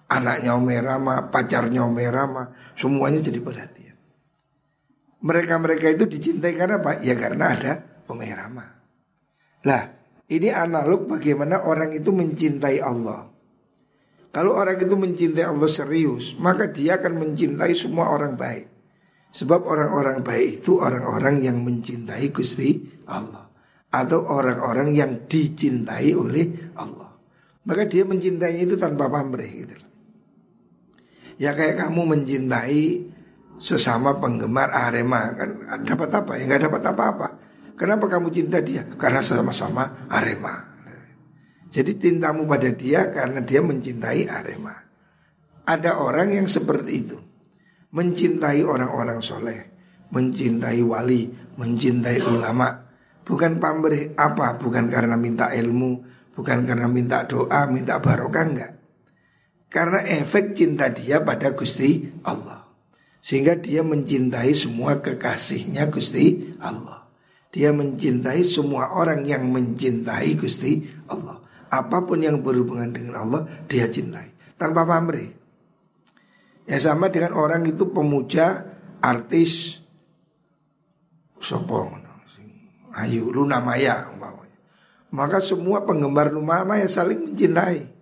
Anaknya 0.06 0.54
Om 0.54 0.70
Rama, 0.70 1.34
pacarnya 1.34 1.82
Om 1.82 1.98
Rama, 1.98 2.44
semuanya 2.78 3.26
jadi 3.26 3.42
perhatian. 3.42 3.98
Mereka-mereka 5.26 5.90
itu 5.90 6.06
dicintai 6.06 6.54
karena 6.54 6.78
apa? 6.78 7.02
Ya 7.02 7.18
karena 7.18 7.58
ada 7.58 7.74
Om 8.06 8.22
Rama. 8.22 8.66
Lah, 9.66 9.84
ini 10.30 10.54
analog 10.54 11.10
bagaimana 11.10 11.66
orang 11.66 11.90
itu 11.98 12.14
mencintai 12.14 12.78
Allah. 12.86 13.34
Kalau 14.36 14.52
orang 14.52 14.76
itu 14.76 15.00
mencintai 15.00 15.48
Allah 15.48 15.72
serius, 15.72 16.36
maka 16.36 16.68
dia 16.68 17.00
akan 17.00 17.24
mencintai 17.24 17.72
semua 17.72 18.12
orang 18.12 18.36
baik. 18.36 18.68
Sebab 19.32 19.64
orang-orang 19.64 20.28
baik 20.28 20.60
itu 20.60 20.76
orang-orang 20.84 21.40
yang 21.40 21.64
mencintai 21.64 22.36
Gusti 22.36 22.84
Allah. 23.08 23.48
Atau 23.96 24.28
orang-orang 24.28 24.92
yang 24.92 25.12
dicintai 25.24 26.12
oleh 26.12 26.52
Allah. 26.76 27.16
Maka 27.64 27.88
dia 27.88 28.04
mencintainya 28.04 28.68
itu 28.68 28.76
tanpa 28.76 29.08
pamrih 29.08 29.66
gitu 29.66 29.74
Ya 31.40 31.56
kayak 31.56 31.88
kamu 31.88 32.04
mencintai 32.04 33.08
sesama 33.56 34.20
penggemar 34.20 34.68
Arema 34.68 35.32
kan 35.32 35.64
dapat 35.88 36.12
apa? 36.12 36.32
Ya 36.36 36.44
nggak 36.44 36.64
dapat 36.68 36.82
apa-apa. 36.84 37.28
Kenapa 37.80 38.12
kamu 38.12 38.28
cinta 38.36 38.60
dia? 38.60 38.84
Karena 39.00 39.24
sama-sama 39.24 40.12
Arema 40.12 40.75
jadi 41.76 41.92
cintamu 42.00 42.48
pada 42.48 42.72
dia 42.72 43.12
karena 43.12 43.44
dia 43.44 43.60
mencintai 43.60 44.32
Arema 44.32 44.80
ada 45.68 46.00
orang 46.00 46.32
yang 46.32 46.48
seperti 46.48 46.92
itu 47.04 47.20
mencintai 47.96 48.60
orang-orang 48.68 49.24
soleh, 49.24 49.60
mencintai 50.12 50.84
wali, 50.84 51.32
mencintai 51.56 52.20
ulama. 52.28 52.84
Bukan 53.26 53.58
pamrih 53.58 54.14
apa, 54.20 54.60
bukan 54.60 54.92
karena 54.92 55.16
minta 55.16 55.50
ilmu, 55.50 56.04
bukan 56.36 56.68
karena 56.68 56.86
minta 56.92 57.24
doa, 57.24 57.66
minta 57.72 57.98
barokah 58.04 58.46
enggak. 58.46 58.74
Karena 59.72 60.04
efek 60.04 60.54
cinta 60.54 60.92
dia 60.92 61.24
pada 61.24 61.56
Gusti 61.56 62.06
Allah. 62.28 62.68
Sehingga 63.24 63.58
dia 63.58 63.82
mencintai 63.82 64.54
semua 64.54 65.02
kekasihnya 65.02 65.90
Gusti 65.90 66.54
Allah. 66.62 67.10
Dia 67.50 67.74
mencintai 67.74 68.46
semua 68.46 68.94
orang 68.94 69.26
yang 69.26 69.50
mencintai 69.50 70.38
Gusti 70.38 70.86
Allah. 71.10 71.42
Apa 71.76 72.08
pun 72.08 72.24
yang 72.24 72.40
berhubungan 72.40 72.96
dengan 72.96 73.20
Allah, 73.20 73.42
dia 73.68 73.92
cintai 73.92 74.32
tanpa 74.56 74.88
pamrih. 74.88 75.36
Ya 76.66 76.80
sama 76.80 77.12
dengan 77.12 77.36
orang 77.36 77.68
itu 77.68 77.92
pemuja 77.92 78.64
artis 79.04 79.84
sopong 81.38 82.06
ayu 82.96 83.28
Luna 83.30 83.60
Maya 83.60 84.08
umpamanya. 84.10 84.58
Maka 85.12 85.44
semua 85.44 85.84
penggemar 85.84 86.32
Luna 86.32 86.64
Maya 86.64 86.88
saling 86.88 87.32
mencintai. 87.32 87.96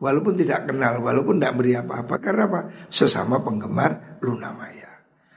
Walaupun 0.00 0.32
tidak 0.32 0.72
kenal, 0.72 1.04
walaupun 1.04 1.36
tidak 1.36 1.60
beri 1.60 1.76
apa-apa 1.76 2.24
Karena 2.24 2.48
apa? 2.48 2.60
Sesama 2.88 3.44
penggemar 3.44 4.16
Luna 4.24 4.48
Maya 4.56 4.88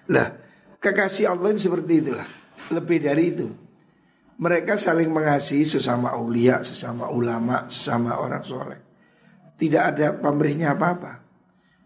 Lah, 0.08 0.40
kekasih 0.80 1.36
Allah 1.36 1.52
itu 1.52 1.68
seperti 1.68 2.00
itulah 2.00 2.24
Lebih 2.72 3.04
dari 3.04 3.24
itu 3.28 3.52
Mereka 4.42 4.82
saling 4.82 5.14
mengasihi 5.14 5.66
sesama 5.66 6.14
aulia, 6.18 6.66
sesama 6.66 7.10
ulama, 7.14 7.70
sesama 7.70 8.18
orang 8.18 8.42
soleh. 8.42 8.80
Tidak 9.58 9.84
ada 9.94 10.18
pamrihnya 10.18 10.74
apa-apa. 10.74 11.22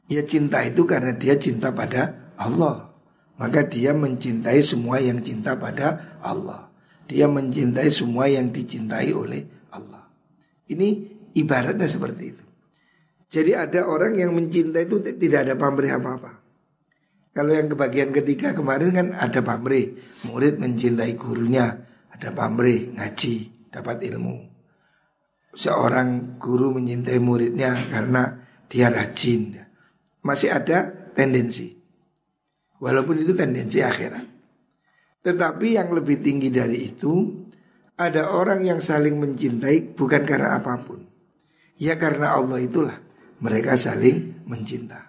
Ya 0.08 0.24
cinta 0.24 0.64
itu 0.64 0.88
karena 0.88 1.12
dia 1.12 1.36
cinta 1.36 1.76
pada 1.76 2.32
Allah. 2.40 2.96
Maka 3.38 3.68
dia 3.68 3.94
mencintai 3.94 4.64
semua 4.64 4.98
yang 5.04 5.20
cinta 5.22 5.60
pada 5.60 6.18
Allah. 6.24 6.72
Dia 7.06 7.28
mencintai 7.28 7.92
semua 7.92 8.32
yang 8.32 8.50
dicintai 8.50 9.12
oleh 9.14 9.46
Allah. 9.70 10.08
Ini 10.68 10.88
ibaratnya 11.36 11.86
seperti 11.86 12.24
itu. 12.34 12.44
Jadi 13.28 13.52
ada 13.54 13.86
orang 13.86 14.16
yang 14.16 14.32
mencinta 14.32 14.80
itu 14.80 15.04
tidak 15.04 15.48
ada 15.48 15.54
pamrih 15.60 15.92
apa-apa. 16.00 16.40
Kalau 17.36 17.54
yang 17.54 17.70
kebagian 17.70 18.10
ketiga 18.16 18.58
kemarin 18.58 18.90
kan 18.96 19.08
ada 19.14 19.46
pamrih, 19.46 19.94
murid 20.26 20.58
mencintai 20.58 21.14
gurunya, 21.14 21.87
ada 22.18 22.34
pamrih 22.34 22.98
ngaji, 22.98 23.70
dapat 23.70 24.02
ilmu. 24.10 24.36
Seorang 25.54 26.42
guru 26.42 26.74
mencintai 26.74 27.22
muridnya 27.22 27.88
karena 27.94 28.42
dia 28.66 28.90
rajin. 28.90 29.58
Masih 30.26 30.54
ada 30.54 30.90
tendensi. 31.14 31.78
Walaupun 32.82 33.22
itu 33.22 33.34
tendensi 33.38 33.82
akhirat. 33.82 34.26
Tetapi 35.22 35.68
yang 35.78 35.94
lebih 35.94 36.22
tinggi 36.22 36.50
dari 36.54 36.90
itu 36.90 37.46
ada 37.98 38.34
orang 38.34 38.66
yang 38.66 38.82
saling 38.82 39.18
mencintai 39.18 39.98
bukan 39.98 40.22
karena 40.26 40.62
apa 40.62 40.78
pun. 40.82 41.02
Ya 41.78 41.98
karena 41.98 42.38
Allah 42.38 42.62
itulah 42.62 42.98
mereka 43.42 43.78
saling 43.78 44.46
mencinta. 44.46 45.08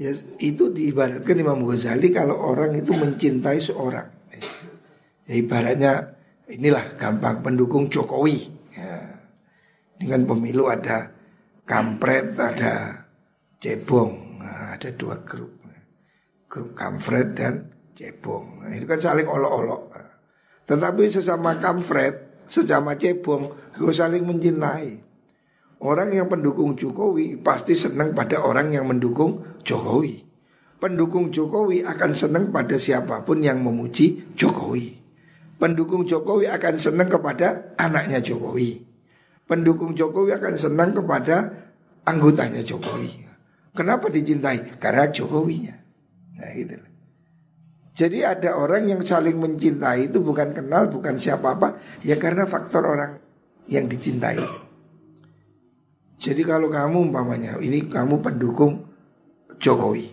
Ya, 0.00 0.10
itu 0.42 0.72
diibaratkan 0.72 1.36
Imam 1.36 1.62
Ghazali 1.62 2.10
kalau 2.10 2.34
orang 2.34 2.74
itu 2.74 2.90
mencintai 2.90 3.60
seorang. 3.62 4.21
Ya, 5.26 5.34
ibaratnya 5.38 5.92
inilah 6.50 6.98
gampang 6.98 7.42
pendukung 7.42 7.86
Jokowi. 7.86 8.50
Ya. 8.74 9.22
Dengan 9.98 10.26
pemilu 10.26 10.66
ada 10.66 11.14
kampret, 11.62 12.34
ada 12.34 13.06
cebong, 13.62 14.42
nah, 14.42 14.74
ada 14.74 14.90
dua 14.90 15.22
grup, 15.22 15.62
grup 16.50 16.74
kampret 16.74 17.38
dan 17.38 17.70
cebong. 17.94 18.66
Nah, 18.66 18.74
itu 18.74 18.86
kan 18.88 18.98
saling 18.98 19.30
olok-olok. 19.30 19.94
Tetapi 20.66 21.02
sesama 21.06 21.58
kampret, 21.62 22.42
sesama 22.46 22.98
cebong, 22.98 23.54
itu 23.78 23.94
saling 23.94 24.26
mencintai. 24.26 24.98
Orang 25.82 26.14
yang 26.14 26.30
pendukung 26.30 26.78
Jokowi 26.78 27.42
pasti 27.42 27.74
senang 27.74 28.14
pada 28.14 28.38
orang 28.42 28.70
yang 28.70 28.86
mendukung 28.86 29.58
Jokowi. 29.66 30.22
Pendukung 30.78 31.34
Jokowi 31.34 31.82
akan 31.82 32.10
senang 32.14 32.54
pada 32.54 32.78
siapa 32.78 33.26
pun 33.26 33.42
yang 33.42 33.58
memuji 33.62 34.34
Jokowi. 34.38 35.01
Pendukung 35.62 36.02
Jokowi 36.02 36.50
akan 36.50 36.74
senang 36.74 37.06
kepada 37.06 37.78
anaknya 37.78 38.18
Jokowi. 38.18 38.82
Pendukung 39.46 39.94
Jokowi 39.94 40.34
akan 40.34 40.58
senang 40.58 40.90
kepada 40.90 41.54
anggotanya 42.02 42.66
Jokowi. 42.66 43.22
Kenapa 43.70 44.10
dicintai? 44.10 44.82
Karena 44.82 45.06
Jokowinya. 45.14 45.78
Nah 46.42 46.50
gitu. 46.58 46.74
Jadi 47.94 48.26
ada 48.26 48.58
orang 48.58 48.90
yang 48.90 49.06
saling 49.06 49.38
mencintai 49.38 50.10
itu 50.10 50.18
bukan 50.18 50.50
kenal, 50.50 50.90
bukan 50.90 51.22
siapa 51.22 51.54
apa, 51.54 51.78
ya 52.02 52.18
karena 52.18 52.42
faktor 52.48 52.82
orang 52.82 53.22
yang 53.70 53.86
dicintai. 53.86 54.42
Jadi 56.18 56.42
kalau 56.42 56.74
kamu 56.74 57.12
umpamanya 57.12 57.62
ini 57.62 57.86
kamu 57.86 58.18
pendukung 58.18 58.90
Jokowi, 59.62 60.10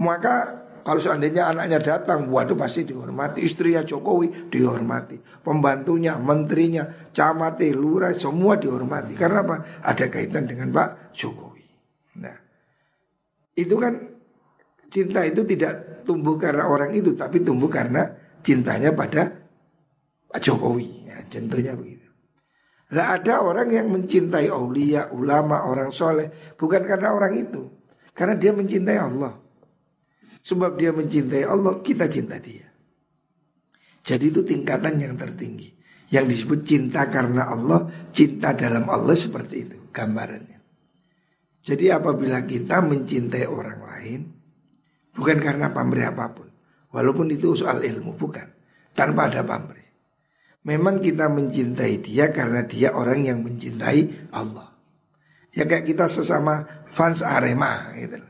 maka 0.00 0.64
kalau 0.88 1.04
seandainya 1.04 1.52
anaknya 1.52 1.84
datang, 1.84 2.32
waduh 2.32 2.56
pasti 2.56 2.88
dihormati. 2.88 3.44
Istrinya 3.44 3.84
Jokowi 3.84 4.48
dihormati, 4.48 5.20
pembantunya, 5.44 6.16
menterinya, 6.16 7.12
camate, 7.12 7.76
lurah, 7.76 8.16
semua 8.16 8.56
dihormati. 8.56 9.12
Karena 9.12 9.44
apa? 9.44 9.84
Ada 9.84 10.08
kaitan 10.08 10.48
dengan 10.48 10.72
Pak 10.72 11.12
Jokowi. 11.12 11.68
Nah, 12.24 12.32
itu 13.52 13.76
kan 13.76 14.00
cinta 14.88 15.28
itu 15.28 15.44
tidak 15.44 16.08
tumbuh 16.08 16.40
karena 16.40 16.64
orang 16.64 16.96
itu, 16.96 17.12
tapi 17.12 17.44
tumbuh 17.44 17.68
karena 17.68 18.08
cintanya 18.40 18.88
pada 18.96 19.28
Pak 20.24 20.40
Jokowi. 20.40 21.04
Ya, 21.04 21.20
contohnya 21.28 21.76
begitu. 21.76 22.08
Lah 22.96 23.20
ada 23.20 23.44
orang 23.44 23.68
yang 23.68 23.92
mencintai 23.92 24.48
aulia, 24.48 25.12
ulama, 25.12 25.68
orang 25.68 25.92
soleh 25.92 26.56
Bukan 26.56 26.88
karena 26.88 27.12
orang 27.12 27.36
itu 27.36 27.68
Karena 28.16 28.32
dia 28.32 28.56
mencintai 28.56 28.96
Allah 28.96 29.36
Sebab 30.48 30.80
dia 30.80 30.96
mencintai 30.96 31.44
Allah, 31.44 31.84
kita 31.84 32.08
cinta 32.08 32.40
dia 32.40 32.64
Jadi 34.00 34.32
itu 34.32 34.40
tingkatan 34.40 34.96
yang 34.96 35.20
tertinggi 35.20 35.76
Yang 36.08 36.24
disebut 36.32 36.60
cinta 36.64 37.04
karena 37.12 37.52
Allah 37.52 38.08
Cinta 38.16 38.56
dalam 38.56 38.88
Allah 38.88 39.12
seperti 39.12 39.68
itu 39.68 39.76
gambarannya 39.92 40.56
Jadi 41.60 41.92
apabila 41.92 42.48
kita 42.48 42.80
mencintai 42.80 43.44
orang 43.44 43.80
lain 43.84 44.20
Bukan 45.12 45.36
karena 45.36 45.68
pamrih 45.68 46.08
apa 46.08 46.32
pun 46.32 46.48
Walaupun 46.88 47.28
itu 47.28 47.52
soal 47.52 47.84
ilmu, 47.84 48.16
bukan 48.16 48.48
Tanpa 48.96 49.28
ada 49.28 49.44
pamrih 49.44 49.88
Memang 50.68 51.00
kita 51.00 51.32
mencintai 51.32 52.04
dia 52.04 52.28
karena 52.28 52.60
dia 52.66 52.92
orang 52.92 53.24
yang 53.24 53.40
mencintai 53.40 54.28
Allah. 54.36 54.74
Ya 55.56 55.64
kayak 55.64 55.88
kita 55.88 56.04
sesama 56.10 56.84
fans 56.92 57.24
Arema 57.24 57.96
gitu. 57.96 58.20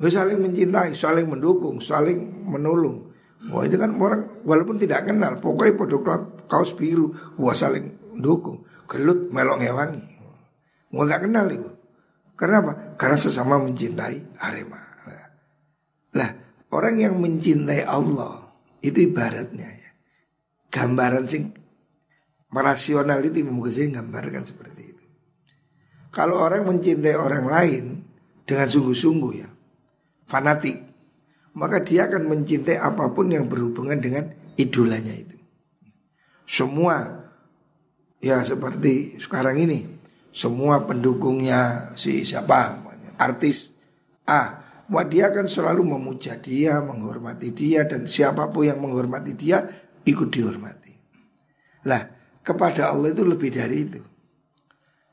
Saling 0.00 0.40
mencintai, 0.40 0.96
saling 0.96 1.28
mendukung, 1.28 1.76
saling 1.84 2.48
menolong. 2.48 3.12
Wah 3.52 3.64
itu 3.68 3.76
kan 3.76 3.96
orang 4.00 4.44
walaupun 4.44 4.80
tidak 4.80 5.08
kenal, 5.08 5.36
pokoknya 5.40 5.76
pada 5.76 5.96
kaos 6.48 6.72
biru, 6.72 7.12
wah 7.36 7.52
saling 7.52 8.16
dukung. 8.16 8.64
Gelut 8.88 9.28
melok 9.28 9.60
ngewangi. 9.60 10.04
Wah 10.96 11.04
gak 11.04 11.28
kenal 11.28 11.46
itu. 11.52 11.70
Karena 12.34 12.64
apa? 12.64 12.72
Karena 12.96 13.16
sesama 13.20 13.60
mencintai 13.60 14.40
Arema. 14.40 14.80
Lah, 16.10 16.30
orang 16.74 16.96
yang 16.98 17.14
mencintai 17.22 17.86
Allah 17.86 18.50
itu 18.82 19.06
ibaratnya 19.06 19.68
ya 19.68 19.90
gambaran 20.70 21.26
sing 21.26 21.52
merasional 22.50 23.20
itu 23.26 23.42
Imam 23.42 23.60
Ghazali 23.60 23.94
gambarkan 23.94 24.42
seperti 24.46 24.82
itu. 24.94 25.04
Kalau 26.10 26.42
orang 26.42 26.66
mencintai 26.66 27.14
orang 27.14 27.46
lain 27.46 27.84
dengan 28.42 28.66
sungguh-sungguh 28.66 29.32
ya, 29.38 29.50
fanatik, 30.30 30.78
maka 31.58 31.82
dia 31.82 32.06
akan 32.06 32.30
mencintai 32.30 32.78
apa 32.78 33.10
pun 33.10 33.34
yang 33.34 33.50
berhubungan 33.50 33.98
dengan 33.98 34.30
idolanya 34.54 35.10
itu. 35.10 35.34
Semua 36.46 37.26
ya 38.22 38.46
seperti 38.46 39.18
sekarang 39.18 39.58
ini, 39.58 39.82
semua 40.30 40.86
pendukungnya 40.86 41.90
si 41.98 42.22
siapa, 42.22 42.78
artis 43.18 43.74
A, 44.30 44.60
Wah 44.90 45.06
dia 45.06 45.30
akan 45.30 45.46
selalu 45.46 45.86
memuja 45.86 46.34
dia, 46.42 46.82
menghormati 46.82 47.54
dia 47.54 47.86
dan 47.86 48.10
siapa 48.10 48.50
pun 48.50 48.66
yang 48.66 48.82
menghormati 48.82 49.38
dia 49.38 49.62
ikut 50.02 50.34
dihormati. 50.34 50.90
Lah, 51.86 52.10
kepada 52.42 52.90
Allah 52.90 53.14
itu 53.14 53.22
lebih 53.22 53.54
dari 53.54 53.86
itu. 53.86 54.02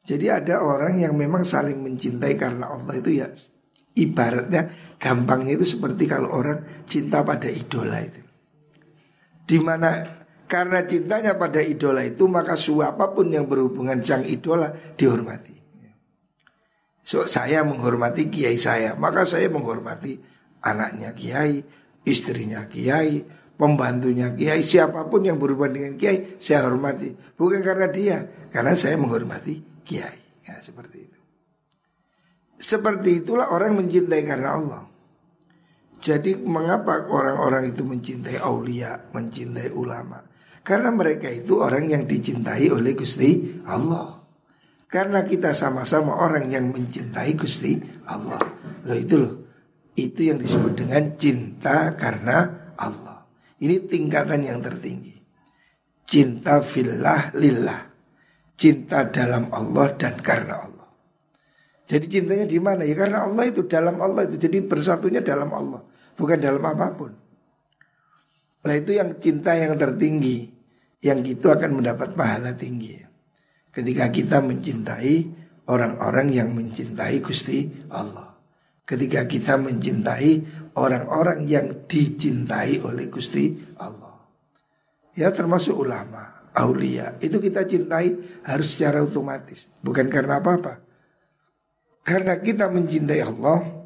Jadi 0.02 0.34
ada 0.34 0.66
orang 0.66 0.98
yang 0.98 1.14
memang 1.14 1.46
saling 1.46 1.78
mencintai 1.78 2.34
karena 2.34 2.74
Allah 2.74 2.96
itu 2.98 3.22
ya 3.22 3.30
ibaratnya 3.98 4.96
gampangnya 5.02 5.58
itu 5.58 5.78
seperti 5.78 6.06
kalau 6.06 6.30
orang 6.34 6.86
cinta 6.86 7.26
pada 7.26 7.50
idola 7.50 8.00
itu. 8.02 8.22
Di 9.48 9.58
mana 9.58 10.06
karena 10.48 10.86
cintanya 10.86 11.36
pada 11.36 11.60
idola 11.60 12.06
itu 12.06 12.30
maka 12.30 12.56
siapa 12.56 13.12
pun 13.12 13.34
yang 13.34 13.50
berhubungan 13.50 14.00
sang 14.06 14.24
idola 14.24 14.70
dihormati. 14.96 15.56
So, 17.08 17.24
saya 17.24 17.64
menghormati 17.64 18.28
kiai 18.28 18.60
saya, 18.60 18.92
maka 19.00 19.24
saya 19.24 19.48
menghormati 19.48 20.20
anaknya 20.60 21.16
kiai, 21.16 21.64
istrinya 22.04 22.68
kiai, 22.68 23.24
pembantunya 23.58 24.32
kiai 24.38 24.62
siapa 24.62 25.10
pun 25.10 25.26
yang 25.26 25.42
berhubungan 25.42 25.74
dengan 25.74 25.94
kiai 25.98 26.38
saya 26.38 26.70
hormati 26.70 27.10
bukan 27.34 27.66
karena 27.66 27.90
dia 27.90 28.18
karena 28.54 28.78
saya 28.78 28.96
menghormati 29.02 29.82
kiai 29.82 30.46
ya 30.46 30.62
seperti 30.62 31.07
itu 31.07 31.07
seperti 32.68 33.24
itulah 33.24 33.48
orang 33.56 33.80
mencintai 33.80 34.28
karena 34.28 34.50
Allah 34.60 34.84
Jadi 35.98 36.38
mengapa 36.38 37.10
orang-orang 37.10 37.74
itu 37.74 37.82
mencintai 37.82 38.38
aulia, 38.38 39.10
mencintai 39.16 39.74
ulama? 39.74 40.22
Karena 40.62 40.94
mereka 40.94 41.26
itu 41.26 41.58
orang 41.58 41.90
yang 41.90 42.06
dicintai 42.06 42.70
oleh 42.70 42.94
Gusti 42.94 43.64
Allah. 43.66 44.22
Karena 44.86 45.26
kita 45.26 45.58
sama-sama 45.58 46.22
orang 46.22 46.54
yang 46.54 46.70
mencintai 46.70 47.34
Gusti 47.34 47.82
Allah. 48.06 48.38
Loh 48.86 48.94
itu 48.94 49.16
loh. 49.18 49.36
Itu 49.98 50.30
yang 50.30 50.38
disebut 50.38 50.86
dengan 50.86 51.18
cinta 51.18 51.98
karena 51.98 52.70
Allah. 52.78 53.26
Ini 53.58 53.90
tingkatan 53.90 54.46
yang 54.46 54.62
tertinggi. 54.62 55.18
Cinta 56.06 56.62
fillah 56.62 57.34
lillah. 57.34 57.82
Cinta 58.54 59.10
dalam 59.10 59.50
Allah 59.50 59.98
dan 59.98 60.14
karena 60.22 60.62
Allah. 60.62 60.77
Jadi 61.88 62.06
cintanya 62.12 62.44
di 62.44 62.60
mana? 62.60 62.84
Ya 62.84 63.00
karena 63.00 63.24
Allah 63.24 63.48
itu 63.48 63.64
dalam 63.64 63.96
Allah 64.04 64.28
itu. 64.28 64.36
Jadi 64.36 64.60
bersatunya 64.68 65.24
dalam 65.24 65.48
Allah, 65.56 65.82
bukan 66.20 66.36
dalam 66.36 66.60
apa 66.60 66.92
pun. 66.92 67.16
Nah 68.68 68.76
itu 68.76 68.92
yang 68.92 69.16
cinta 69.24 69.56
yang 69.56 69.80
tertinggi, 69.80 70.52
yang 71.00 71.24
itu 71.24 71.48
akan 71.48 71.80
mendapat 71.80 72.12
pahala 72.12 72.52
tinggi. 72.60 73.00
Ketika 73.72 74.12
kita 74.12 74.44
mencintai 74.44 75.16
orang-orang 75.72 76.28
yang 76.28 76.52
mencintai 76.52 77.24
Gusti 77.24 77.88
Allah. 77.88 78.36
Ketika 78.88 79.28
kita 79.28 79.60
mencintai 79.60 80.32
orang-orang 80.80 81.44
yang 81.48 81.88
dicintai 81.88 82.84
oleh 82.84 83.08
Gusti 83.08 83.56
Allah. 83.80 84.16
Ya 85.16 85.32
termasuk 85.32 85.76
ulama, 85.76 86.52
aulia. 86.56 87.16
Itu 87.20 87.40
kita 87.44 87.68
cintai 87.68 88.16
harus 88.48 88.76
secara 88.76 89.04
otomatis, 89.04 89.68
bukan 89.84 90.08
karena 90.08 90.40
apa-apa. 90.40 90.87
Karena 92.08 92.40
kita 92.40 92.72
mencintai 92.72 93.20
Allah 93.20 93.78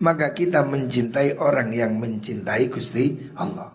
Maka 0.00 0.32
kita 0.32 0.64
mencintai 0.64 1.38
orang 1.38 1.70
yang 1.72 1.96
mencintai 1.96 2.68
Gusti 2.68 3.32
Allah. 3.38 3.72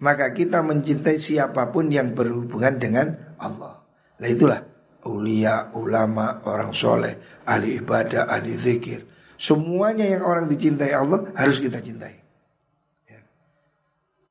Maka 0.00 0.30
kita 0.30 0.62
mencintai 0.62 1.16
siapa 1.18 1.72
pun 1.72 1.90
yang 1.90 2.12
berhubungan 2.14 2.78
dengan 2.78 3.34
Allah. 3.40 3.80
Nah 4.20 4.28
itulah 4.28 4.60
Ulia, 5.00 5.72
ulama, 5.72 6.44
orang 6.44 6.76
soleh, 6.76 7.42
ahli 7.48 7.80
ibadah, 7.80 8.28
ahli 8.28 8.52
zikir. 8.52 9.08
Semuanya 9.40 10.04
yang 10.04 10.28
orang 10.28 10.44
dicintai 10.44 10.92
Allah 10.92 11.24
harus 11.32 11.56
kita 11.56 11.80
cintai. 11.80 12.20
Ya. 13.08 13.24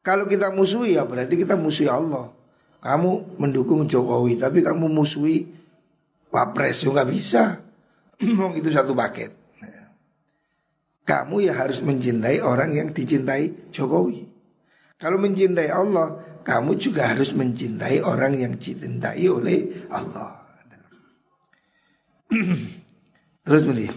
Kalau 0.05 0.29
kita 0.29 0.53
musuhi 0.53 0.93
ya 0.93 1.09
berarti 1.09 1.41
kita 1.41 1.57
musuhi 1.57 1.89
Allah. 1.89 2.29
Kamu 2.79 3.41
mendukung 3.41 3.89
Jokowi 3.89 4.37
tapi 4.37 4.61
kamu 4.61 4.85
musuhi 4.87 5.49
Wapres 6.29 6.85
juga 6.85 7.05
bisa. 7.05 7.61
Mau 8.21 8.53
itu 8.59 8.69
satu 8.69 8.93
paket. 8.93 9.33
Kamu 11.09 11.41
ya 11.41 11.57
harus 11.57 11.81
mencintai 11.81 12.37
orang 12.45 12.69
yang 12.77 12.93
dicintai 12.93 13.73
Jokowi. 13.73 14.29
Kalau 15.01 15.17
mencintai 15.17 15.73
Allah, 15.73 16.21
kamu 16.45 16.77
juga 16.77 17.09
harus 17.09 17.33
mencintai 17.33 18.05
orang 18.05 18.37
yang 18.37 18.53
dicintai 18.53 19.25
oleh 19.25 19.89
Allah. 19.89 20.37
Terus 23.49 23.63
mesti. 23.65 23.89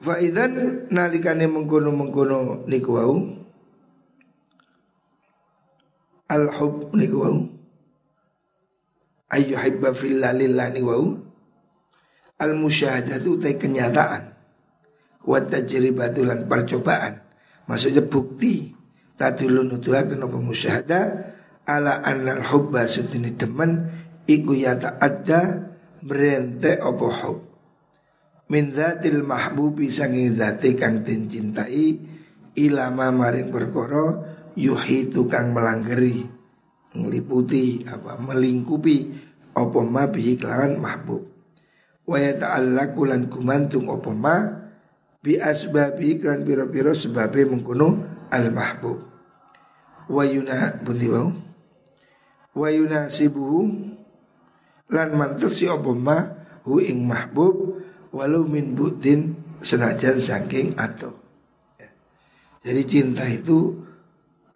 Faidan 0.00 0.84
nalikane 0.92 1.44
mengkono 1.44 1.92
mengkono 1.92 2.64
niku 2.68 2.90
wau 2.96 3.16
al 6.28 6.44
hub 6.56 6.92
niku 6.96 7.20
ayu 9.30 9.54
hibba 9.56 9.94
fillah 9.94 10.34
lillahi 10.34 10.82
wau. 10.82 11.16
Al 12.40 12.52
musyahadatu 12.56 13.38
tay 13.38 13.56
kenyataan. 13.60 14.32
Wa 15.24 15.38
tajribatu 15.44 16.24
lan 16.26 16.50
percobaan. 16.50 17.22
Maksudnya 17.68 18.02
bukti. 18.04 18.74
Tadulu 19.20 19.62
nuduhaken 19.64 20.24
apa 20.24 20.38
musyahada. 20.40 21.00
Ala 21.68 22.00
annal 22.02 22.42
hubba 22.48 22.88
sutini 22.88 23.36
demen. 23.36 23.86
Iku 24.24 24.56
ya 24.56 24.74
ta'adda 24.76 25.70
merente 26.04 26.80
apa 26.80 27.06
hub. 27.22 27.38
Min 28.50 28.74
dzatil 28.74 29.22
mahbubi 29.22 29.92
sangi 29.92 30.32
dzati 30.32 30.74
kang 30.74 31.06
den 31.06 31.30
cintai 31.30 32.02
ilama 32.58 33.14
maring 33.14 33.54
perkara 33.54 34.26
yuhitu 34.58 35.30
kang 35.30 35.54
melanggeri 35.54 36.39
ngeliputi 36.96 37.86
apa 37.86 38.18
melingkupi 38.18 39.14
apa 39.54 39.78
ma 39.82 40.06
bihi 40.10 40.38
kelawan 40.38 40.78
mahbub. 40.78 41.22
Wa 42.06 42.18
yata'allaqu 42.18 43.00
lan 43.06 43.30
kumantung 43.30 43.86
apa 43.90 44.10
ma 44.10 44.36
bi 45.20 45.36
asbabi 45.38 46.18
kan 46.18 46.42
pira-pira 46.42 46.96
sebabe 46.96 47.44
mengkono 47.44 48.02
al 48.32 48.50
mahbub 48.50 48.98
wa 50.10 50.22
yuna 50.26 50.80
bundi 50.82 51.06
wau? 51.06 51.30
Wa 52.50 52.66
yunasibuhu 52.66 53.60
lan 54.90 55.08
mantesi 55.14 55.70
apa 55.70 55.90
ma 55.94 56.18
hu 56.66 56.82
ing 56.82 57.06
mahbub 57.06 57.78
walau 58.10 58.42
min 58.42 58.74
budin 58.74 59.38
senajan 59.62 60.18
saking 60.18 60.74
atau 60.74 61.14
ya. 61.78 61.88
jadi 62.66 62.82
cinta 62.82 63.24
itu 63.30 63.86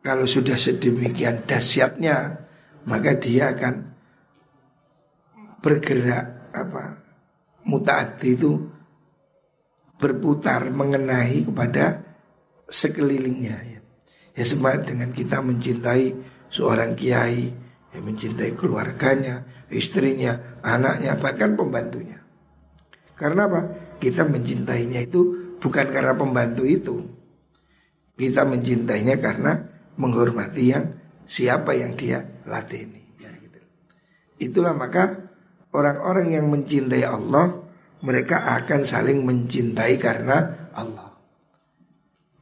kalau 0.05 0.29
sudah 0.29 0.61
sedemikian 0.61 1.49
dahsyatnya 1.49 2.45
maka 2.85 3.17
dia 3.17 3.57
akan 3.57 3.97
bergerak 5.64 6.53
apa 6.53 7.01
mutaati 7.64 8.37
itu 8.37 8.53
berputar 9.97 10.69
mengenai 10.69 11.49
kepada 11.49 12.05
sekelilingnya 12.69 13.57
ya. 13.64 13.81
Ya 14.35 14.45
sama 14.45 14.75
dengan 14.83 15.14
kita 15.14 15.38
mencintai 15.40 16.12
seorang 16.51 16.99
kiai, 16.99 17.55
ya 17.95 17.99
mencintai 18.03 18.59
keluarganya, 18.59 19.47
istrinya, 19.71 20.59
anaknya, 20.61 21.14
bahkan 21.14 21.55
pembantunya. 21.55 22.19
Karena 23.14 23.47
apa? 23.47 23.61
Kita 24.03 24.27
mencintainya 24.27 25.07
itu 25.07 25.55
bukan 25.62 25.87
karena 25.95 26.19
pembantu 26.19 26.67
itu. 26.67 26.99
Kita 28.19 28.43
mencintainya 28.43 29.23
karena 29.23 29.74
menghormati 29.97 30.65
yang 30.75 30.85
siapa 31.25 31.75
yang 31.75 31.95
dia 31.95 32.23
latini. 32.45 33.03
Ya, 33.21 33.31
gitu. 33.41 33.61
Itulah 34.41 34.77
maka 34.77 35.33
orang-orang 35.75 36.35
yang 36.35 36.47
mencintai 36.51 37.05
Allah 37.05 37.65
mereka 38.05 38.61
akan 38.61 38.85
saling 38.85 39.25
mencintai 39.25 39.97
karena 39.97 40.69
Allah. 40.77 41.17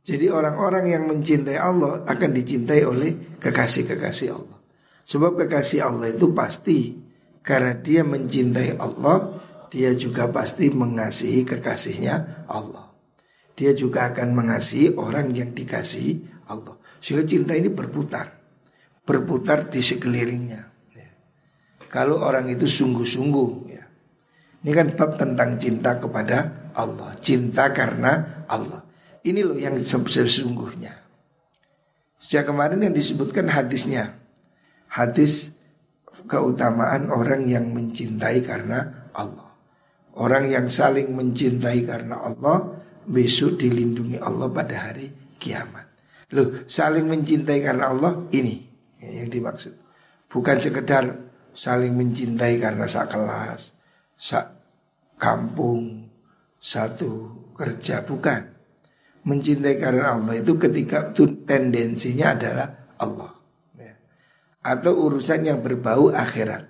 Jadi 0.03 0.27
orang-orang 0.27 0.91
yang 0.91 1.07
mencintai 1.07 1.55
Allah 1.55 2.03
akan 2.03 2.31
dicintai 2.35 2.83
oleh 2.83 3.39
kekasih-kekasih 3.39 4.29
Allah. 4.35 4.59
Sebab 5.07 5.39
kekasih 5.39 5.87
Allah 5.87 6.11
itu 6.11 6.35
pasti 6.35 6.99
karena 7.47 7.79
dia 7.79 8.03
mencintai 8.03 8.83
Allah, 8.83 9.39
dia 9.71 9.95
juga 9.95 10.27
pasti 10.27 10.75
mengasihi 10.75 11.47
kekasihnya 11.47 12.47
Allah. 12.51 12.91
Dia 13.55 13.79
juga 13.79 14.11
akan 14.11 14.35
mengasihi 14.35 14.99
orang 14.99 15.31
yang 15.31 15.55
dikasihi 15.55 16.47
Allah. 16.51 16.82
Sehingga 17.03 17.27
cinta 17.27 17.53
ini 17.59 17.67
berputar. 17.67 18.31
Berputar 19.03 19.67
di 19.67 19.83
sekelilingnya. 19.83 20.63
Ya. 20.95 21.11
Kalau 21.91 22.23
orang 22.23 22.47
itu 22.47 22.71
sungguh-sungguh 22.71 23.51
ya. 23.67 23.85
Ini 24.63 24.71
kan 24.71 24.95
bab 24.95 25.19
tentang 25.19 25.59
cinta 25.59 25.99
kepada 25.99 26.71
Allah. 26.79 27.11
Cinta 27.19 27.75
karena 27.75 28.47
Allah. 28.47 28.87
Ini 29.27 29.43
loh 29.43 29.59
yang 29.59 29.75
sesungguhnya. 29.83 30.95
Sejak 32.23 32.47
kemarin 32.47 32.79
yang 32.79 32.95
disebutkan 32.95 33.51
hadisnya. 33.51 34.15
Hadis 34.87 35.51
keutamaan 36.31 37.11
orang 37.11 37.51
yang 37.51 37.67
mencintai 37.75 38.47
karena 38.47 39.11
Allah. 39.11 39.51
Orang 40.15 40.47
yang 40.47 40.71
saling 40.71 41.11
mencintai 41.11 41.83
karena 41.83 42.23
Allah 42.23 42.83
Besok 43.03 43.59
dilindungi 43.59 44.23
Allah 44.23 44.47
pada 44.47 44.79
hari 44.79 45.11
kiamat 45.43 45.82
Loh, 46.33 46.65
saling 46.65 47.05
mencintai 47.09 47.61
karena 47.61 47.93
Allah 47.93 48.25
ini 48.33 48.65
yang 49.05 49.29
dimaksud. 49.29 49.77
Bukan 50.33 50.57
sekedar 50.65 51.05
saling 51.53 51.93
mencintai 51.93 52.57
karena 52.57 52.89
sak 52.89 53.13
kelas, 53.13 53.77
sak 54.17 54.47
kampung, 55.21 56.09
satu 56.57 57.45
kerja, 57.53 58.01
bukan. 58.09 58.49
Mencintai 59.23 59.77
karena 59.79 60.19
Allah 60.19 60.41
itu 60.41 60.57
ketika 60.57 61.13
itu 61.13 61.45
tendensinya 61.45 62.35
adalah 62.35 62.69
Allah. 62.97 63.33
Ya. 63.77 63.95
Atau 64.65 64.99
urusan 64.99 65.47
yang 65.47 65.61
berbau 65.61 66.11
akhirat. 66.11 66.67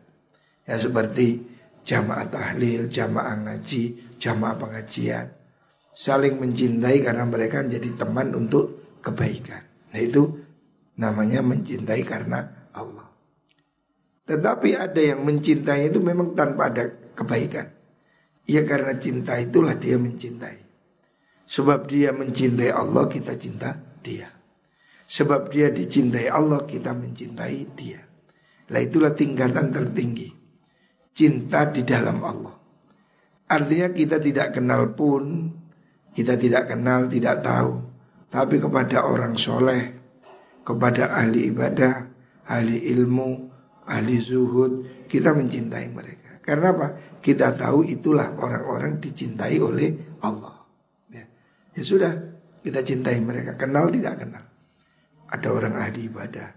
Ya 0.66 0.77
seperti 0.77 1.38
jamaah 1.87 2.29
tahlil, 2.29 2.90
jamaah 2.90 3.46
ngaji, 3.46 4.16
jamaah 4.18 4.59
pengajian. 4.59 5.33
Saling 5.94 6.42
mencintai 6.42 7.01
karena 7.01 7.25
mereka 7.25 7.64
jadi 7.64 7.88
teman 7.94 8.35
untuk 8.37 8.82
kebaikan. 9.02 9.62
Nah 9.92 10.00
itu 10.00 10.22
namanya 10.96 11.42
mencintai 11.42 12.02
karena 12.06 12.70
Allah. 12.72 13.10
Tetapi 14.24 14.78
ada 14.78 15.02
yang 15.02 15.26
mencintai 15.26 15.90
itu 15.90 15.98
memang 15.98 16.32
tanpa 16.38 16.70
ada 16.70 16.86
kebaikan. 17.12 17.68
Ya 18.46 18.62
karena 18.62 18.96
cinta 18.96 19.36
itulah 19.36 19.74
dia 19.74 19.98
mencintai. 19.98 20.62
Sebab 21.52 21.90
dia 21.90 22.14
mencintai 22.14 22.70
Allah 22.70 23.10
kita 23.10 23.36
cinta 23.36 23.76
dia 24.00 24.30
Sebab 25.04 25.52
dia 25.52 25.68
dicintai 25.68 26.30
Allah 26.32 26.64
kita 26.64 26.96
mencintai 26.96 27.76
dia 27.76 28.00
Nah 28.72 28.80
itulah 28.80 29.12
tingkatan 29.12 29.68
tertinggi 29.68 30.32
Cinta 31.12 31.68
di 31.68 31.84
dalam 31.84 32.24
Allah 32.24 32.56
Artinya 33.52 33.92
kita 33.92 34.16
tidak 34.16 34.56
kenal 34.56 34.96
pun 34.96 35.52
Kita 36.16 36.40
tidak 36.40 36.72
kenal, 36.72 37.10
tidak 37.12 37.44
tahu 37.44 37.91
Tapi 38.33 38.57
kepada 38.57 39.05
orang 39.05 39.37
soleh 39.37 39.92
Kepada 40.64 41.12
ahli 41.12 41.53
ibadah 41.53 42.09
Ahli 42.49 42.88
ilmu 42.97 43.53
Ahli 43.92 44.16
zuhud 44.16 45.05
Kita 45.05 45.37
mencintai 45.37 45.87
mereka 45.92 46.40
Karena 46.40 46.73
apa? 46.73 46.88
Kita 47.21 47.53
tahu 47.53 47.85
itulah 47.85 48.33
orang-orang 48.40 48.97
dicintai 48.97 49.61
oleh 49.61 50.16
Allah 50.25 50.62
Ya 51.73 51.83
sudah, 51.85 52.12
kita 52.61 52.85
cintai 52.85 53.16
mereka. 53.25 53.57
Kenal 53.57 53.88
tidak 53.88 54.21
kenal. 54.21 54.45
Ada 55.33 55.49
orang 55.49 55.75
ahli 55.81 56.12
ibadah, 56.12 56.49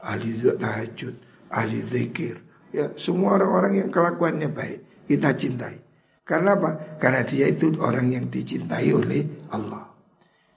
ahli 0.00 0.32
tahajud, 0.32 1.14
ahli 1.52 1.78
zikir. 1.84 2.40
Ya, 2.72 2.88
semua 2.96 3.36
orang-orang 3.36 3.84
yang 3.84 3.90
kelakuannya 3.92 4.48
baik 4.48 5.04
kita 5.04 5.36
cintai. 5.36 5.76
Karena 6.24 6.56
apa? 6.56 6.96
Karena 6.96 7.20
dia 7.28 7.44
itu 7.52 7.76
orang 7.76 8.08
yang 8.08 8.32
dicintai 8.32 8.88
oleh 8.96 9.28
Allah. 9.52 9.91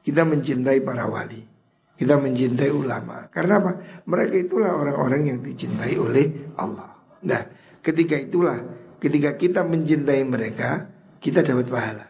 Kita 0.06 0.22
mencintai 0.22 0.86
para 0.86 1.10
wali. 1.10 1.42
Kita 1.98 2.22
mencintai 2.22 2.70
ulama. 2.70 3.26
Karena 3.34 3.58
apa? 3.58 3.72
Mereka 4.06 4.36
itulah 4.46 4.78
orang-orang 4.78 5.34
yang 5.34 5.38
dicintai 5.42 5.98
oleh 5.98 6.54
Allah. 6.62 6.94
Nah, 7.26 7.42
ketika 7.82 8.14
itulah 8.14 8.62
ketika 9.02 9.34
kita 9.34 9.62
mencintai 9.66 10.22
mereka, 10.28 10.86
kita 11.18 11.42
dapat 11.42 11.66
pahala. 11.66 12.06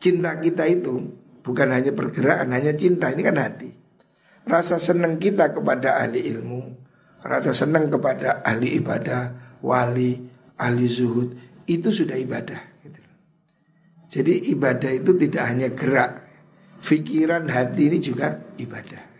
Cinta 0.00 0.40
kita 0.40 0.64
itu 0.64 1.00
bukan 1.44 1.68
hanya 1.72 1.92
pergerakan, 1.92 2.56
hanya 2.56 2.72
cinta, 2.72 3.12
ini 3.12 3.20
kan 3.20 3.36
hati. 3.36 3.72
Rasa 4.44 4.80
senang 4.80 5.20
kita 5.20 5.52
kepada 5.52 6.00
ahli 6.00 6.24
ilmu, 6.28 6.60
rasa 7.20 7.52
senang 7.52 7.88
kepada 7.92 8.44
ahli 8.44 8.80
ibadah, 8.80 9.56
wali, 9.60 10.24
ahli 10.60 10.84
zuhud, 10.88 11.36
itu 11.68 11.88
sudah 11.88 12.16
ibadah. 12.16 12.80
Gitu. 12.84 13.00
Jadi 14.08 14.52
ibadah 14.52 14.92
itu 14.92 15.16
tidak 15.16 15.44
hanya 15.48 15.68
gerak, 15.72 16.23
pikiran 16.84 17.48
hati 17.48 17.88
ini 17.88 17.98
juga 17.98 18.36
ibadah. 18.60 19.16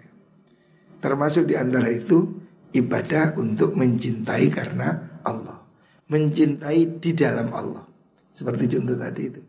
Termasuk 1.00 1.48
di 1.48 1.56
antara 1.56 1.88
itu 1.88 2.28
ibadah 2.72 3.36
untuk 3.40 3.76
mencintai 3.76 4.46
karena 4.52 5.20
Allah, 5.24 5.64
mencintai 6.08 7.00
di 7.00 7.10
dalam 7.16 7.48
Allah. 7.52 7.84
Seperti 8.32 8.68
contoh 8.76 8.96
tadi 8.96 9.22
itu 9.24 9.40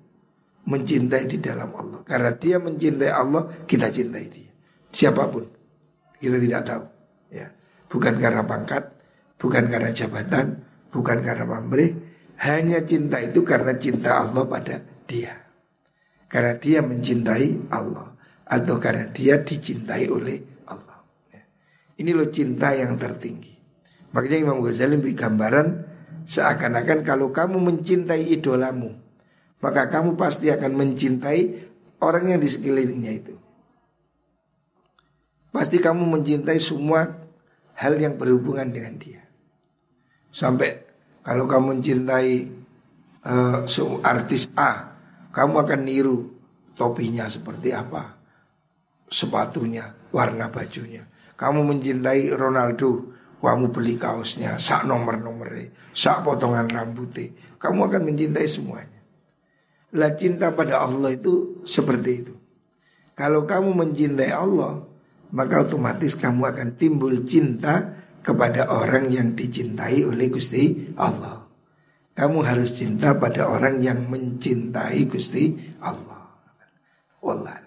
mencintai 0.65 1.25
di 1.29 1.37
dalam 1.39 1.71
Allah. 1.77 2.01
Karena 2.01 2.33
dia 2.35 2.57
mencintai 2.57 3.11
Allah, 3.13 3.47
kita 3.65 3.87
cintai 3.93 4.25
dia. 4.27 4.51
Siapa 4.91 5.29
pun, 5.29 5.45
kita 6.17 6.37
tidak 6.41 6.61
tahu. 6.65 6.83
Ya, 7.31 7.47
bukan 7.87 8.17
karena 8.17 8.43
pangkat, 8.43 8.83
bukan 9.37 9.63
karena 9.69 9.91
jabatan, 9.93 10.65
bukan 10.89 11.17
karena 11.21 11.45
pamrih, 11.45 11.91
hanya 12.41 12.81
cinta 12.83 13.21
itu 13.21 13.45
karena 13.45 13.77
cinta 13.77 14.25
Allah 14.25 14.43
pada 14.43 14.81
dia. 15.05 15.44
Karena 16.25 16.57
dia 16.57 16.81
mencintai 16.81 17.69
Allah 17.71 18.15
atau 18.45 18.77
karena 18.77 19.09
dia 19.09 19.41
dicintai 19.41 20.05
oleh 20.09 20.65
Allah. 20.69 21.01
Ya. 21.33 21.41
Ini 22.01 22.11
loh 22.13 22.29
cinta 22.29 22.73
yang 22.73 22.97
tertinggi. 22.97 23.57
Makanya 24.13 24.37
Imam 24.47 24.61
Ghazali 24.63 24.95
beri 25.01 25.17
gambaran 25.17 25.67
seakan-akan 26.25 27.05
kalau 27.05 27.29
kamu 27.29 27.59
mencintai 27.61 28.31
idolamu, 28.33 28.95
maka 29.59 29.91
kamu 29.91 30.15
pasti 30.15 30.49
akan 30.49 30.71
mencintai 30.71 31.41
orang 32.01 32.33
yang 32.33 32.39
di 32.39 32.49
sekelilingnya 32.49 33.11
itu. 33.11 33.35
Pasti 35.51 35.79
kamu 35.79 36.03
mencintai 36.19 36.59
semua 36.59 37.27
hal 37.75 37.95
yang 37.99 38.15
berhubungan 38.15 38.71
dengan 38.71 38.95
dia. 38.99 39.23
Sampai 40.31 40.83
kalau 41.23 41.47
kamu 41.47 41.79
mencintai 41.79 42.51
uh, 43.23 43.63
artis 44.03 44.51
A, 44.55 44.94
kamu 45.35 45.67
akan 45.67 45.81
niru 45.83 46.31
topinya 46.79 47.27
seperti 47.27 47.75
apa, 47.75 48.15
sepatunya, 49.11 49.91
warna 50.15 50.47
bajunya. 50.47 51.03
Kamu 51.35 51.67
mencintai 51.67 52.31
Ronaldo, 52.31 53.11
kamu 53.43 53.75
beli 53.75 53.99
kaosnya, 53.99 54.55
sak 54.55 54.87
nomor-nomornya, 54.87 55.75
sak 55.91 56.23
potongan 56.23 56.71
rambutnya. 56.71 57.35
Kamu 57.59 57.91
akan 57.91 58.01
mencintai 58.07 58.47
semuanya. 58.47 59.01
Lah 59.95 60.15
cinta 60.15 60.55
pada 60.55 60.87
Allah 60.87 61.11
itu 61.11 61.59
seperti 61.67 62.11
itu. 62.15 62.33
Kalau 63.11 63.43
kamu 63.43 63.75
mencintai 63.75 64.31
Allah, 64.31 64.87
maka 65.35 65.67
otomatis 65.67 66.15
kamu 66.15 66.47
akan 66.47 66.69
timbul 66.79 67.27
cinta 67.27 67.95
kepada 68.23 68.71
orang 68.71 69.11
yang 69.11 69.35
dicintai 69.35 70.07
oleh 70.07 70.31
Gusti 70.31 70.95
Allah. 70.95 71.34
Kamu 72.15 72.47
harus 72.47 72.71
cinta 72.71 73.11
pada 73.19 73.51
orang 73.51 73.83
yang 73.83 74.07
mencintai 74.07 75.03
Gusti 75.11 75.51
Allah. 75.83 76.31
Wallah. 77.19 77.64